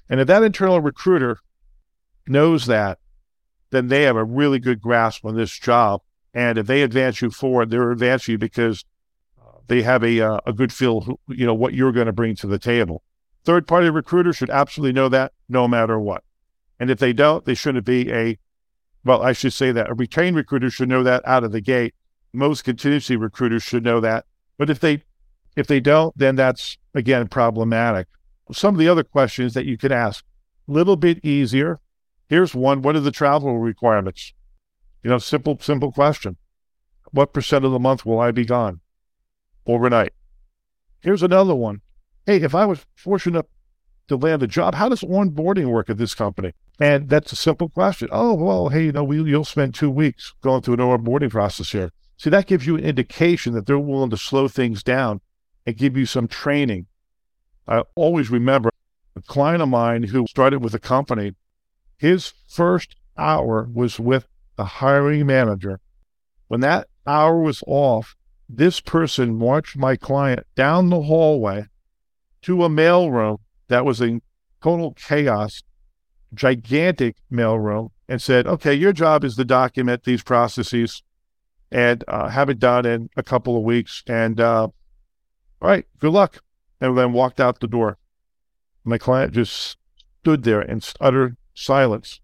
And 0.08 0.20
if 0.20 0.26
that 0.26 0.42
internal 0.42 0.80
recruiter 0.80 1.38
knows 2.26 2.66
that 2.66 2.98
then 3.70 3.88
they 3.88 4.02
have 4.02 4.16
a 4.16 4.24
really 4.24 4.58
good 4.58 4.80
grasp 4.80 5.24
on 5.24 5.36
this 5.36 5.58
job. 5.58 6.00
And 6.34 6.58
if 6.58 6.66
they 6.66 6.82
advance 6.82 7.20
you 7.20 7.30
forward, 7.30 7.70
they're 7.70 7.90
advancing 7.90 8.32
you 8.32 8.38
because 8.38 8.84
uh, 9.40 9.58
they 9.66 9.82
have 9.82 10.04
a, 10.04 10.20
uh, 10.20 10.40
a 10.46 10.52
good 10.52 10.72
feel, 10.72 11.18
you 11.28 11.46
know, 11.46 11.54
what 11.54 11.74
you're 11.74 11.92
going 11.92 12.06
to 12.06 12.12
bring 12.12 12.36
to 12.36 12.46
the 12.46 12.58
table. 12.58 13.02
Third 13.44 13.66
party 13.66 13.90
recruiters 13.90 14.36
should 14.36 14.50
absolutely 14.50 14.92
know 14.92 15.08
that 15.08 15.32
no 15.48 15.66
matter 15.66 15.98
what. 15.98 16.24
And 16.78 16.90
if 16.90 16.98
they 16.98 17.12
don't, 17.12 17.44
they 17.44 17.54
shouldn't 17.54 17.86
be 17.86 18.12
a, 18.12 18.38
well, 19.04 19.22
I 19.22 19.32
should 19.32 19.52
say 19.52 19.72
that 19.72 19.88
a 19.88 19.94
retained 19.94 20.36
recruiter 20.36 20.68
should 20.68 20.88
know 20.88 21.02
that 21.02 21.26
out 21.26 21.44
of 21.44 21.52
the 21.52 21.60
gate. 21.60 21.94
Most 22.32 22.64
contingency 22.64 23.16
recruiters 23.16 23.62
should 23.62 23.84
know 23.84 24.00
that. 24.00 24.26
But 24.58 24.68
if 24.68 24.80
they, 24.80 25.02
if 25.56 25.66
they 25.66 25.80
don't, 25.80 26.16
then 26.16 26.36
that's 26.36 26.78
again 26.94 27.28
problematic. 27.28 28.06
Some 28.52 28.74
of 28.74 28.78
the 28.78 28.88
other 28.88 29.02
questions 29.02 29.54
that 29.54 29.66
you 29.66 29.76
could 29.76 29.90
ask, 29.90 30.24
a 30.68 30.72
little 30.72 30.96
bit 30.96 31.24
easier, 31.24 31.80
Here's 32.28 32.54
one. 32.54 32.82
What 32.82 32.96
are 32.96 33.00
the 33.00 33.12
travel 33.12 33.58
requirements? 33.58 34.32
You 35.02 35.10
know, 35.10 35.18
simple, 35.18 35.58
simple 35.60 35.92
question. 35.92 36.36
What 37.12 37.32
percent 37.32 37.64
of 37.64 37.70
the 37.70 37.78
month 37.78 38.04
will 38.04 38.18
I 38.18 38.32
be 38.32 38.44
gone 38.44 38.80
overnight? 39.66 40.12
Here's 41.00 41.22
another 41.22 41.54
one. 41.54 41.82
Hey, 42.26 42.42
if 42.42 42.54
I 42.54 42.66
was 42.66 42.84
fortunate 42.96 43.46
to 44.08 44.16
land 44.16 44.42
a 44.42 44.48
job, 44.48 44.74
how 44.74 44.88
does 44.88 45.02
onboarding 45.02 45.66
work 45.66 45.88
at 45.88 45.98
this 45.98 46.14
company? 46.14 46.52
And 46.80 47.08
that's 47.08 47.32
a 47.32 47.36
simple 47.36 47.68
question. 47.68 48.08
Oh, 48.10 48.34
well, 48.34 48.70
hey, 48.70 48.86
you 48.86 48.92
know, 48.92 49.04
we, 49.04 49.22
you'll 49.22 49.44
spend 49.44 49.74
two 49.74 49.90
weeks 49.90 50.34
going 50.42 50.62
through 50.62 50.74
an 50.74 50.80
onboarding 50.80 51.30
process 51.30 51.70
here. 51.70 51.92
See, 52.16 52.30
that 52.30 52.46
gives 52.46 52.66
you 52.66 52.76
an 52.76 52.84
indication 52.84 53.52
that 53.54 53.66
they're 53.66 53.78
willing 53.78 54.10
to 54.10 54.16
slow 54.16 54.48
things 54.48 54.82
down 54.82 55.20
and 55.66 55.76
give 55.76 55.96
you 55.96 56.06
some 56.06 56.28
training. 56.28 56.86
I 57.66 57.82
always 57.94 58.30
remember 58.30 58.70
a 59.16 59.22
client 59.22 59.62
of 59.62 59.68
mine 59.68 60.04
who 60.04 60.26
started 60.28 60.62
with 60.62 60.74
a 60.74 60.78
company 60.78 61.32
his 61.98 62.32
first 62.46 62.96
hour 63.16 63.68
was 63.72 63.98
with 63.98 64.26
the 64.56 64.64
hiring 64.64 65.26
manager. 65.26 65.80
When 66.48 66.60
that 66.60 66.88
hour 67.06 67.40
was 67.40 67.62
off, 67.66 68.14
this 68.48 68.80
person 68.80 69.38
marched 69.38 69.76
my 69.76 69.96
client 69.96 70.46
down 70.54 70.90
the 70.90 71.02
hallway 71.02 71.64
to 72.42 72.64
a 72.64 72.68
mailroom 72.68 73.38
that 73.68 73.84
was 73.84 74.00
in 74.00 74.22
total 74.62 74.92
chaos, 74.92 75.62
gigantic 76.34 77.16
mailroom, 77.32 77.90
and 78.08 78.22
said, 78.22 78.46
okay, 78.46 78.74
your 78.74 78.92
job 78.92 79.24
is 79.24 79.34
to 79.36 79.44
document 79.44 80.04
these 80.04 80.22
processes 80.22 81.02
and 81.72 82.04
uh, 82.06 82.28
have 82.28 82.48
it 82.48 82.60
done 82.60 82.86
in 82.86 83.10
a 83.16 83.22
couple 83.22 83.56
of 83.56 83.64
weeks. 83.64 84.04
And 84.06 84.38
uh, 84.38 84.68
all 85.60 85.68
right, 85.68 85.86
good 85.98 86.12
luck. 86.12 86.42
And 86.80 86.96
then 86.96 87.12
walked 87.12 87.40
out 87.40 87.60
the 87.60 87.66
door. 87.66 87.98
My 88.84 88.98
client 88.98 89.32
just 89.32 89.76
stood 90.20 90.42
there 90.42 90.60
in 90.60 90.80
utter 91.00 91.36
silence. 91.54 92.20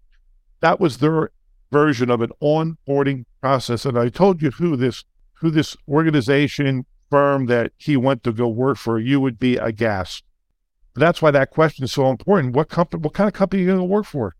That 0.59 0.79
was 0.79 0.97
their 0.97 1.31
version 1.71 2.09
of 2.09 2.21
an 2.21 2.31
onboarding 2.41 3.25
process. 3.41 3.85
And 3.85 3.97
I 3.97 4.09
told 4.09 4.41
you 4.41 4.51
who 4.51 4.77
this 4.77 5.03
who 5.35 5.49
this 5.49 5.75
organization 5.89 6.85
firm 7.09 7.47
that 7.47 7.73
he 7.77 7.97
went 7.97 8.23
to 8.23 8.31
go 8.31 8.47
work 8.47 8.77
for, 8.77 8.97
you 8.97 9.19
would 9.19 9.37
be 9.37 9.57
aghast. 9.57 10.23
But 10.93 11.01
that's 11.01 11.21
why 11.21 11.31
that 11.31 11.51
question 11.51 11.83
is 11.83 11.91
so 11.91 12.09
important. 12.09 12.55
What 12.55 12.69
company 12.69 13.01
what 13.01 13.13
kind 13.13 13.27
of 13.27 13.33
company 13.33 13.61
are 13.61 13.65
you 13.65 13.71
going 13.71 13.79
to 13.79 13.85
work 13.85 14.05
for? 14.05 14.35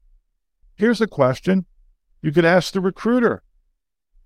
Here's 0.76 1.02
a 1.02 1.08
question 1.08 1.66
you 2.22 2.32
could 2.32 2.46
ask 2.46 2.72
the 2.72 2.80
recruiter. 2.80 3.44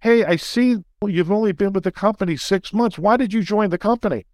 Hey, 0.02 0.24
I 0.24 0.36
see 0.36 0.78
you've 1.06 1.32
only 1.32 1.52
been 1.52 1.74
with 1.74 1.84
the 1.84 1.92
company 1.92 2.38
six 2.38 2.72
months. 2.72 3.00
Why 3.00 3.18
did 3.18 3.34
you 3.34 3.42
join 3.42 3.72
the 3.72 3.78
company? 3.78 4.28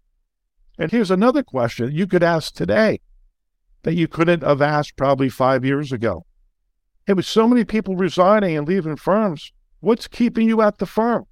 And 0.78 0.90
here's 0.90 1.10
another 1.10 1.42
question 1.42 1.92
you 1.92 2.06
could 2.06 2.22
ask 2.22 2.54
today 2.54 3.00
that 3.82 3.94
you 3.94 4.08
couldn't 4.08 4.42
have 4.42 4.62
asked 4.62 4.96
probably 4.96 5.28
five 5.28 5.64
years 5.64 5.92
ago. 5.92 6.26
It 7.06 7.14
was 7.14 7.26
so 7.26 7.46
many 7.46 7.64
people 7.64 7.96
resigning 7.96 8.56
and 8.56 8.66
leaving 8.66 8.96
firms. 8.96 9.52
What's 9.80 10.08
keeping 10.08 10.48
you 10.48 10.62
at 10.62 10.78
the 10.78 10.86
firm? 10.86 11.26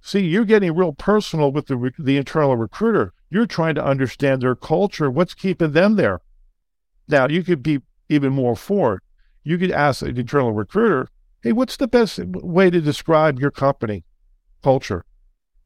See, 0.00 0.20
you're 0.20 0.44
getting 0.44 0.74
real 0.74 0.92
personal 0.92 1.52
with 1.52 1.66
the, 1.66 1.92
the 1.98 2.16
internal 2.16 2.56
recruiter. 2.56 3.12
You're 3.30 3.46
trying 3.46 3.74
to 3.76 3.84
understand 3.84 4.42
their 4.42 4.54
culture. 4.54 5.10
What's 5.10 5.34
keeping 5.34 5.72
them 5.72 5.96
there? 5.96 6.20
Now, 7.08 7.28
you 7.28 7.42
could 7.42 7.62
be 7.62 7.80
even 8.08 8.32
more 8.32 8.56
forward. 8.56 9.00
You 9.42 9.58
could 9.58 9.70
ask 9.72 10.02
an 10.02 10.16
internal 10.16 10.52
recruiter, 10.52 11.08
hey, 11.42 11.52
what's 11.52 11.76
the 11.76 11.88
best 11.88 12.20
way 12.24 12.70
to 12.70 12.80
describe 12.80 13.40
your 13.40 13.50
company 13.50 14.04
culture, 14.62 15.04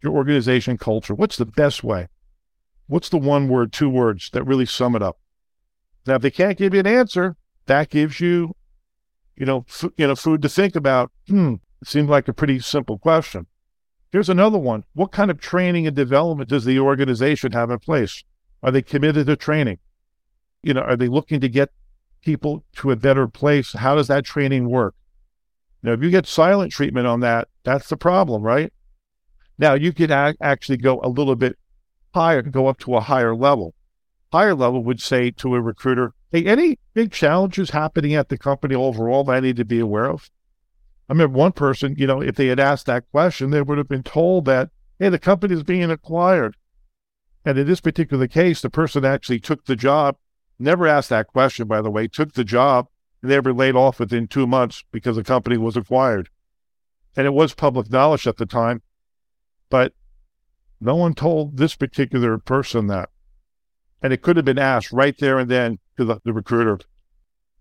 your 0.02 0.14
organization 0.14 0.78
culture? 0.78 1.14
What's 1.14 1.36
the 1.36 1.46
best 1.46 1.84
way? 1.84 2.08
What's 2.86 3.08
the 3.08 3.18
one 3.18 3.48
word, 3.48 3.72
two 3.72 3.88
words 3.88 4.30
that 4.30 4.44
really 4.44 4.66
sum 4.66 4.94
it 4.94 5.02
up? 5.02 5.18
Now, 6.06 6.16
if 6.16 6.22
they 6.22 6.30
can't 6.30 6.58
give 6.58 6.72
you 6.72 6.80
an 6.80 6.86
answer, 6.86 7.36
that 7.66 7.90
gives 7.90 8.20
you, 8.20 8.54
you 9.36 9.44
know, 9.44 9.64
f- 9.68 9.90
you 9.96 10.06
know, 10.06 10.14
food 10.14 10.42
to 10.42 10.48
think 10.48 10.76
about. 10.76 11.10
Hmm, 11.28 11.54
it 11.82 11.88
seems 11.88 12.08
like 12.08 12.28
a 12.28 12.32
pretty 12.32 12.60
simple 12.60 12.98
question. 12.98 13.46
Here's 14.12 14.28
another 14.28 14.58
one. 14.58 14.84
What 14.94 15.10
kind 15.10 15.30
of 15.30 15.40
training 15.40 15.86
and 15.86 15.96
development 15.96 16.48
does 16.48 16.64
the 16.64 16.78
organization 16.78 17.52
have 17.52 17.70
in 17.70 17.80
place? 17.80 18.22
Are 18.62 18.70
they 18.70 18.82
committed 18.82 19.26
to 19.26 19.36
training? 19.36 19.78
You 20.62 20.74
know, 20.74 20.80
are 20.82 20.96
they 20.96 21.08
looking 21.08 21.40
to 21.40 21.48
get 21.48 21.70
people 22.22 22.64
to 22.76 22.92
a 22.92 22.96
better 22.96 23.26
place? 23.26 23.72
How 23.72 23.96
does 23.96 24.08
that 24.08 24.24
training 24.24 24.70
work? 24.70 24.94
Now, 25.82 25.92
if 25.92 26.02
you 26.02 26.10
get 26.10 26.26
silent 26.26 26.72
treatment 26.72 27.06
on 27.06 27.20
that, 27.20 27.48
that's 27.64 27.88
the 27.88 27.96
problem, 27.96 28.42
right? 28.42 28.72
Now, 29.58 29.74
you 29.74 29.92
could 29.92 30.10
a- 30.10 30.34
actually 30.40 30.78
go 30.78 31.00
a 31.02 31.08
little 31.08 31.36
bit 31.36 31.58
higher, 32.16 32.42
go 32.42 32.66
up 32.66 32.78
to 32.80 32.96
a 32.96 33.00
higher 33.00 33.34
level 33.34 33.74
higher 34.32 34.54
level 34.54 34.82
would 34.84 35.00
say 35.00 35.30
to 35.30 35.54
a 35.54 35.60
recruiter, 35.60 36.12
Hey, 36.30 36.44
any 36.44 36.78
big 36.94 37.12
challenges 37.12 37.70
happening 37.70 38.14
at 38.14 38.28
the 38.28 38.36
company 38.36 38.74
overall 38.74 39.24
that 39.24 39.32
I 39.32 39.40
need 39.40 39.56
to 39.56 39.64
be 39.64 39.78
aware 39.78 40.10
of? 40.10 40.30
I 41.08 41.12
remember 41.12 41.38
one 41.38 41.52
person, 41.52 41.94
you 41.96 42.06
know, 42.06 42.20
if 42.20 42.34
they 42.34 42.48
had 42.48 42.60
asked 42.60 42.86
that 42.86 43.08
question, 43.10 43.50
they 43.50 43.62
would 43.62 43.78
have 43.78 43.88
been 43.88 44.02
told 44.02 44.44
that, 44.46 44.70
hey, 44.98 45.08
the 45.08 45.18
company 45.18 45.54
is 45.54 45.62
being 45.62 45.90
acquired. 45.90 46.56
And 47.44 47.56
in 47.56 47.66
this 47.66 47.80
particular 47.80 48.26
case, 48.26 48.60
the 48.60 48.68
person 48.68 49.04
actually 49.04 49.38
took 49.38 49.64
the 49.64 49.76
job, 49.76 50.16
never 50.58 50.86
asked 50.86 51.10
that 51.10 51.28
question, 51.28 51.68
by 51.68 51.80
the 51.80 51.90
way, 51.90 52.08
took 52.08 52.32
the 52.32 52.44
job, 52.44 52.88
and 53.22 53.30
they 53.30 53.38
were 53.38 53.54
laid 53.54 53.76
off 53.76 54.00
within 54.00 54.26
two 54.26 54.48
months 54.48 54.84
because 54.90 55.16
the 55.16 55.22
company 55.22 55.56
was 55.56 55.76
acquired. 55.76 56.28
And 57.16 57.26
it 57.26 57.32
was 57.32 57.54
public 57.54 57.90
knowledge 57.90 58.26
at 58.26 58.36
the 58.36 58.46
time, 58.46 58.82
but 59.70 59.94
no 60.80 60.96
one 60.96 61.14
told 61.14 61.56
this 61.56 61.74
particular 61.74 62.38
person 62.38 62.86
that. 62.88 63.10
And 64.02 64.12
it 64.12 64.22
could 64.22 64.36
have 64.36 64.44
been 64.44 64.58
asked 64.58 64.92
right 64.92 65.16
there 65.18 65.38
and 65.38 65.50
then 65.50 65.78
to 65.96 66.04
the, 66.04 66.20
the 66.24 66.32
recruiter. 66.32 66.80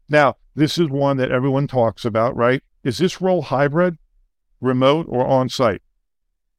Now, 0.10 0.36
this 0.54 0.78
is 0.78 0.90
one 0.90 1.18
that 1.18 1.32
everyone 1.32 1.68
talks 1.68 2.06
about, 2.06 2.36
right? 2.36 2.62
Is 2.84 2.98
this 2.98 3.22
role 3.22 3.42
hybrid, 3.42 3.98
remote, 4.62 5.08
or 5.10 5.26
on 5.26 5.50
site? 5.50 5.82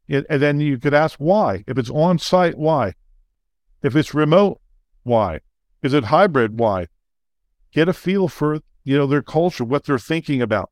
and 0.08 0.24
then 0.28 0.60
you 0.60 0.78
could 0.78 0.94
ask 0.94 1.18
why. 1.18 1.64
If 1.66 1.78
it's 1.78 1.90
on 1.90 2.20
site, 2.20 2.56
why? 2.56 2.92
If 3.82 3.96
it's 3.96 4.14
remote, 4.14 4.60
why? 5.02 5.40
Is 5.82 5.92
it 5.92 6.04
hybrid? 6.04 6.60
Why? 6.60 6.86
Get 7.72 7.88
a 7.88 7.92
feel 7.92 8.28
for 8.28 8.60
you 8.86 8.96
know, 8.96 9.06
their 9.08 9.20
culture, 9.20 9.64
what 9.64 9.84
they're 9.84 9.98
thinking 9.98 10.40
about. 10.40 10.70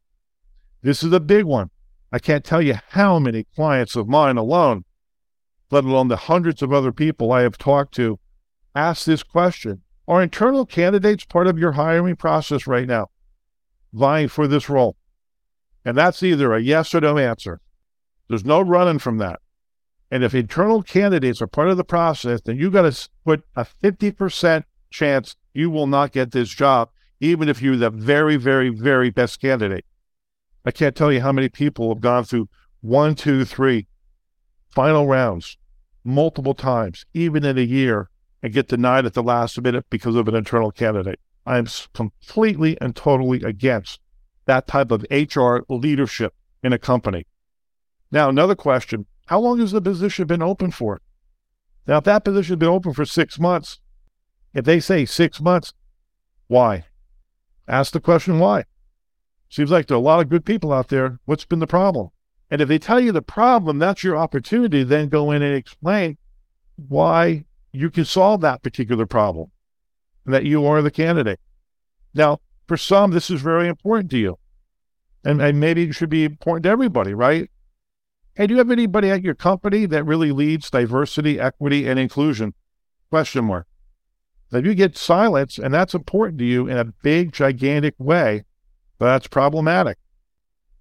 This 0.82 1.02
is 1.02 1.12
a 1.12 1.18
big 1.18 1.44
one. 1.44 1.70
I 2.12 2.20
can't 2.20 2.44
tell 2.44 2.62
you 2.62 2.76
how 2.90 3.18
many 3.18 3.44
clients 3.56 3.96
of 3.96 4.06
mine 4.06 4.36
alone, 4.36 4.84
let 5.74 5.84
alone 5.84 6.06
the 6.06 6.16
hundreds 6.16 6.62
of 6.62 6.72
other 6.72 6.92
people 6.92 7.32
I 7.32 7.42
have 7.42 7.58
talked 7.58 7.94
to, 7.94 8.20
ask 8.76 9.04
this 9.04 9.24
question. 9.24 9.82
Are 10.06 10.22
internal 10.22 10.64
candidates 10.64 11.24
part 11.24 11.48
of 11.48 11.58
your 11.58 11.72
hiring 11.72 12.14
process 12.14 12.68
right 12.68 12.87
now, 12.87 13.08
vying 13.92 14.28
for 14.28 14.46
this 14.46 14.68
role? 14.68 14.96
And 15.84 15.98
that's 15.98 16.22
either 16.22 16.54
a 16.54 16.60
yes 16.60 16.94
or 16.94 17.00
no 17.00 17.18
answer. 17.18 17.60
There's 18.28 18.44
no 18.44 18.60
running 18.60 19.00
from 19.00 19.18
that. 19.18 19.40
And 20.12 20.22
if 20.22 20.32
internal 20.32 20.80
candidates 20.84 21.42
are 21.42 21.48
part 21.48 21.68
of 21.68 21.76
the 21.76 21.82
process, 21.82 22.40
then 22.42 22.56
you 22.56 22.70
got 22.70 22.88
to 22.88 23.08
put 23.24 23.42
a 23.56 23.66
50% 23.82 24.62
chance 24.90 25.34
you 25.54 25.70
will 25.70 25.88
not 25.88 26.12
get 26.12 26.30
this 26.30 26.50
job, 26.50 26.90
even 27.18 27.48
if 27.48 27.60
you're 27.60 27.76
the 27.76 27.90
very, 27.90 28.37
very, 28.37 28.68
very 28.68 29.10
best 29.10 29.40
candidate. 29.40 29.84
I 30.64 30.70
can't 30.70 30.94
tell 30.94 31.12
you 31.12 31.20
how 31.20 31.32
many 31.32 31.48
people 31.48 31.88
have 31.88 32.00
gone 32.00 32.22
through 32.22 32.48
one, 32.80 33.16
two, 33.16 33.44
three 33.44 33.88
final 34.70 35.08
rounds 35.08 35.56
multiple 36.04 36.54
times, 36.54 37.06
even 37.14 37.44
in 37.44 37.58
a 37.58 37.62
year, 37.62 38.10
and 38.42 38.52
get 38.52 38.68
denied 38.68 39.06
at 39.06 39.14
the 39.14 39.22
last 39.22 39.60
minute 39.60 39.86
because 39.88 40.14
of 40.14 40.28
an 40.28 40.34
internal 40.34 40.70
candidate. 40.70 41.18
I 41.46 41.58
am 41.58 41.66
completely 41.92 42.78
and 42.80 42.94
totally 42.94 43.42
against 43.42 44.00
that 44.46 44.66
type 44.66 44.90
of 44.90 45.06
HR 45.10 45.58
leadership 45.68 46.34
in 46.62 46.72
a 46.72 46.78
company. 46.78 47.26
Now, 48.10 48.28
another 48.28 48.54
question 48.54 49.06
How 49.26 49.40
long 49.40 49.58
has 49.58 49.72
the 49.72 49.80
position 49.80 50.26
been 50.26 50.42
open 50.42 50.70
for? 50.70 51.00
Now, 51.86 51.98
if 51.98 52.04
that 52.04 52.24
position 52.24 52.54
has 52.54 52.58
been 52.58 52.68
open 52.68 52.92
for 52.92 53.04
six 53.04 53.38
months, 53.38 53.80
if 54.52 54.64
they 54.64 54.80
say 54.80 55.04
six 55.04 55.40
months, 55.40 55.72
why? 56.46 56.84
Ask 57.66 57.92
the 57.92 58.00
question 58.00 58.38
why. 58.38 58.64
Seems 59.48 59.70
like 59.70 59.86
there 59.86 59.96
are 59.96 60.00
a 60.00 60.02
lot 60.02 60.20
of 60.20 60.28
good 60.28 60.44
people 60.44 60.72
out 60.72 60.88
there. 60.88 61.18
What's 61.24 61.44
been 61.44 61.58
the 61.58 61.66
problem? 61.66 62.10
And 62.54 62.60
if 62.60 62.68
they 62.68 62.78
tell 62.78 63.00
you 63.00 63.10
the 63.10 63.20
problem, 63.20 63.80
that's 63.80 64.04
your 64.04 64.16
opportunity 64.16 64.84
then 64.84 65.08
go 65.08 65.32
in 65.32 65.42
and 65.42 65.56
explain 65.56 66.18
why 66.76 67.46
you 67.72 67.90
can 67.90 68.04
solve 68.04 68.42
that 68.42 68.62
particular 68.62 69.06
problem 69.06 69.50
and 70.24 70.32
that 70.32 70.44
you 70.44 70.64
are 70.64 70.80
the 70.80 70.92
candidate. 70.92 71.40
Now, 72.14 72.38
for 72.68 72.76
some, 72.76 73.10
this 73.10 73.28
is 73.28 73.40
very 73.42 73.66
important 73.66 74.08
to 74.12 74.18
you. 74.18 74.38
And, 75.24 75.42
and 75.42 75.58
maybe 75.58 75.82
it 75.82 75.94
should 75.94 76.10
be 76.10 76.22
important 76.22 76.62
to 76.62 76.68
everybody, 76.68 77.12
right? 77.12 77.50
Hey, 78.36 78.46
do 78.46 78.54
you 78.54 78.58
have 78.58 78.70
anybody 78.70 79.10
at 79.10 79.24
your 79.24 79.34
company 79.34 79.84
that 79.86 80.04
really 80.04 80.30
leads 80.30 80.70
diversity, 80.70 81.40
equity, 81.40 81.88
and 81.88 81.98
inclusion? 81.98 82.54
Question 83.10 83.46
mark. 83.46 83.66
If 84.52 84.64
you 84.64 84.76
get 84.76 84.96
silence 84.96 85.58
and 85.58 85.74
that's 85.74 85.92
important 85.92 86.38
to 86.38 86.44
you 86.44 86.68
in 86.68 86.76
a 86.76 86.84
big, 86.84 87.32
gigantic 87.32 87.96
way, 87.98 88.44
that's 89.00 89.26
problematic. 89.26 89.98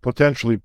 Potentially, 0.03 0.61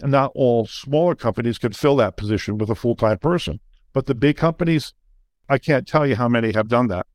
not 0.00 0.32
all 0.34 0.66
smaller 0.66 1.14
companies 1.14 1.58
can 1.58 1.72
fill 1.72 1.96
that 1.96 2.16
position 2.16 2.58
with 2.58 2.70
a 2.70 2.74
full 2.74 2.96
time 2.96 3.18
person, 3.18 3.60
but 3.92 4.06
the 4.06 4.14
big 4.14 4.36
companies, 4.36 4.92
I 5.48 5.58
can't 5.58 5.86
tell 5.86 6.06
you 6.06 6.16
how 6.16 6.28
many 6.28 6.52
have 6.52 6.68
done 6.68 6.88
that. 6.88 7.06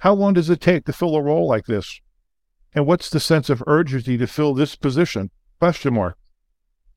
How 0.00 0.14
long 0.14 0.34
does 0.34 0.48
it 0.48 0.60
take 0.60 0.84
to 0.84 0.92
fill 0.92 1.16
a 1.16 1.22
role 1.22 1.48
like 1.48 1.66
this? 1.66 2.00
And 2.74 2.86
what's 2.86 3.10
the 3.10 3.20
sense 3.20 3.50
of 3.50 3.62
urgency 3.66 4.16
to 4.18 4.26
fill 4.26 4.54
this 4.54 4.76
position? 4.76 5.30
Question 5.58 5.94
mark. 5.94 6.16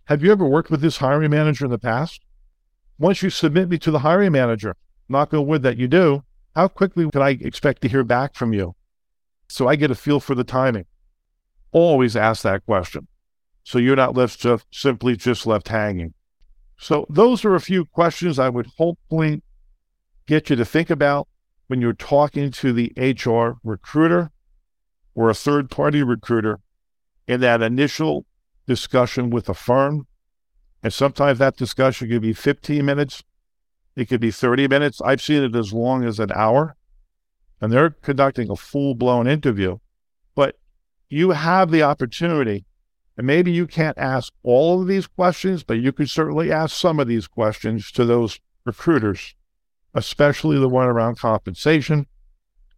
Have 0.05 0.23
you 0.23 0.31
ever 0.31 0.45
worked 0.45 0.69
with 0.69 0.81
this 0.81 0.97
hiring 0.97 1.31
manager 1.31 1.65
in 1.65 1.71
the 1.71 1.79
past? 1.79 2.21
Once 2.99 3.23
you 3.23 3.29
submit 3.29 3.69
me 3.69 3.79
to 3.79 3.89
the 3.89 3.99
hiring 3.99 4.33
manager, 4.33 4.75
knock 5.09 5.33
on 5.33 5.47
wood 5.47 5.63
that 5.63 5.77
you 5.77 5.87
do, 5.87 6.23
how 6.55 6.67
quickly 6.67 7.09
can 7.09 7.21
I 7.21 7.31
expect 7.31 7.81
to 7.81 7.87
hear 7.87 8.03
back 8.03 8.35
from 8.35 8.53
you? 8.53 8.75
So 9.47 9.67
I 9.67 9.75
get 9.75 9.91
a 9.91 9.95
feel 9.95 10.19
for 10.19 10.35
the 10.35 10.43
timing. 10.43 10.85
Always 11.71 12.15
ask 12.15 12.43
that 12.43 12.65
question. 12.65 13.07
So 13.63 13.77
you're 13.77 13.95
not 13.95 14.15
left 14.15 14.45
simply 14.71 15.15
just 15.15 15.45
left 15.45 15.67
hanging. 15.67 16.13
So 16.77 17.05
those 17.09 17.45
are 17.45 17.55
a 17.55 17.61
few 17.61 17.85
questions 17.85 18.39
I 18.39 18.49
would 18.49 18.67
hopefully 18.77 19.43
get 20.25 20.49
you 20.49 20.55
to 20.55 20.65
think 20.65 20.89
about 20.89 21.27
when 21.67 21.79
you're 21.79 21.93
talking 21.93 22.51
to 22.51 22.73
the 22.73 22.91
HR 22.97 23.59
recruiter 23.63 24.31
or 25.13 25.29
a 25.29 25.35
third 25.35 25.69
party 25.69 26.03
recruiter 26.03 26.59
in 27.27 27.39
that 27.41 27.61
initial 27.61 28.25
discussion 28.65 29.29
with 29.29 29.47
a 29.47 29.53
firm. 29.53 30.07
And 30.83 30.91
sometimes 30.91 31.39
that 31.39 31.57
discussion 31.57 32.09
could 32.09 32.21
be 32.21 32.33
15 32.33 32.83
minutes, 32.83 33.23
it 33.95 34.09
could 34.09 34.21
be 34.21 34.31
30 34.31 34.67
minutes. 34.67 35.01
I've 35.01 35.21
seen 35.21 35.43
it 35.43 35.55
as 35.55 35.73
long 35.73 36.03
as 36.03 36.19
an 36.19 36.31
hour. 36.33 36.75
And 37.59 37.71
they're 37.71 37.91
conducting 37.91 38.49
a 38.49 38.55
full 38.55 38.95
blown 38.95 39.27
interview. 39.27 39.77
But 40.33 40.57
you 41.09 41.31
have 41.31 41.69
the 41.69 41.83
opportunity, 41.83 42.65
and 43.21 43.27
maybe 43.27 43.51
you 43.51 43.67
can't 43.67 43.99
ask 43.99 44.33
all 44.41 44.81
of 44.81 44.87
these 44.87 45.05
questions, 45.05 45.61
but 45.61 45.75
you 45.75 45.91
could 45.91 46.09
certainly 46.09 46.51
ask 46.51 46.75
some 46.75 46.99
of 46.99 47.07
these 47.07 47.27
questions 47.27 47.91
to 47.91 48.03
those 48.03 48.39
recruiters, 48.65 49.35
especially 49.93 50.57
the 50.57 50.67
one 50.67 50.87
around 50.87 51.19
compensation, 51.19 52.07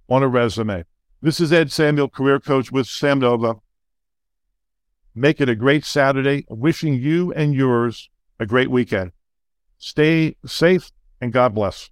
on 0.08 0.22
a 0.22 0.28
resume. 0.28 0.84
This 1.22 1.40
is 1.40 1.52
Ed 1.52 1.70
Samuel, 1.70 2.08
career 2.08 2.40
coach 2.40 2.72
with 2.72 2.86
Sam 2.86 3.20
Nova. 3.20 3.56
Make 5.14 5.40
it 5.40 5.48
a 5.48 5.54
great 5.54 5.84
Saturday. 5.84 6.46
Wishing 6.48 6.94
you 6.94 7.32
and 7.32 7.54
yours 7.54 8.08
a 8.38 8.46
great 8.46 8.70
weekend. 8.70 9.12
Stay 9.78 10.36
safe 10.46 10.90
and 11.20 11.32
God 11.32 11.54
bless. 11.54 11.90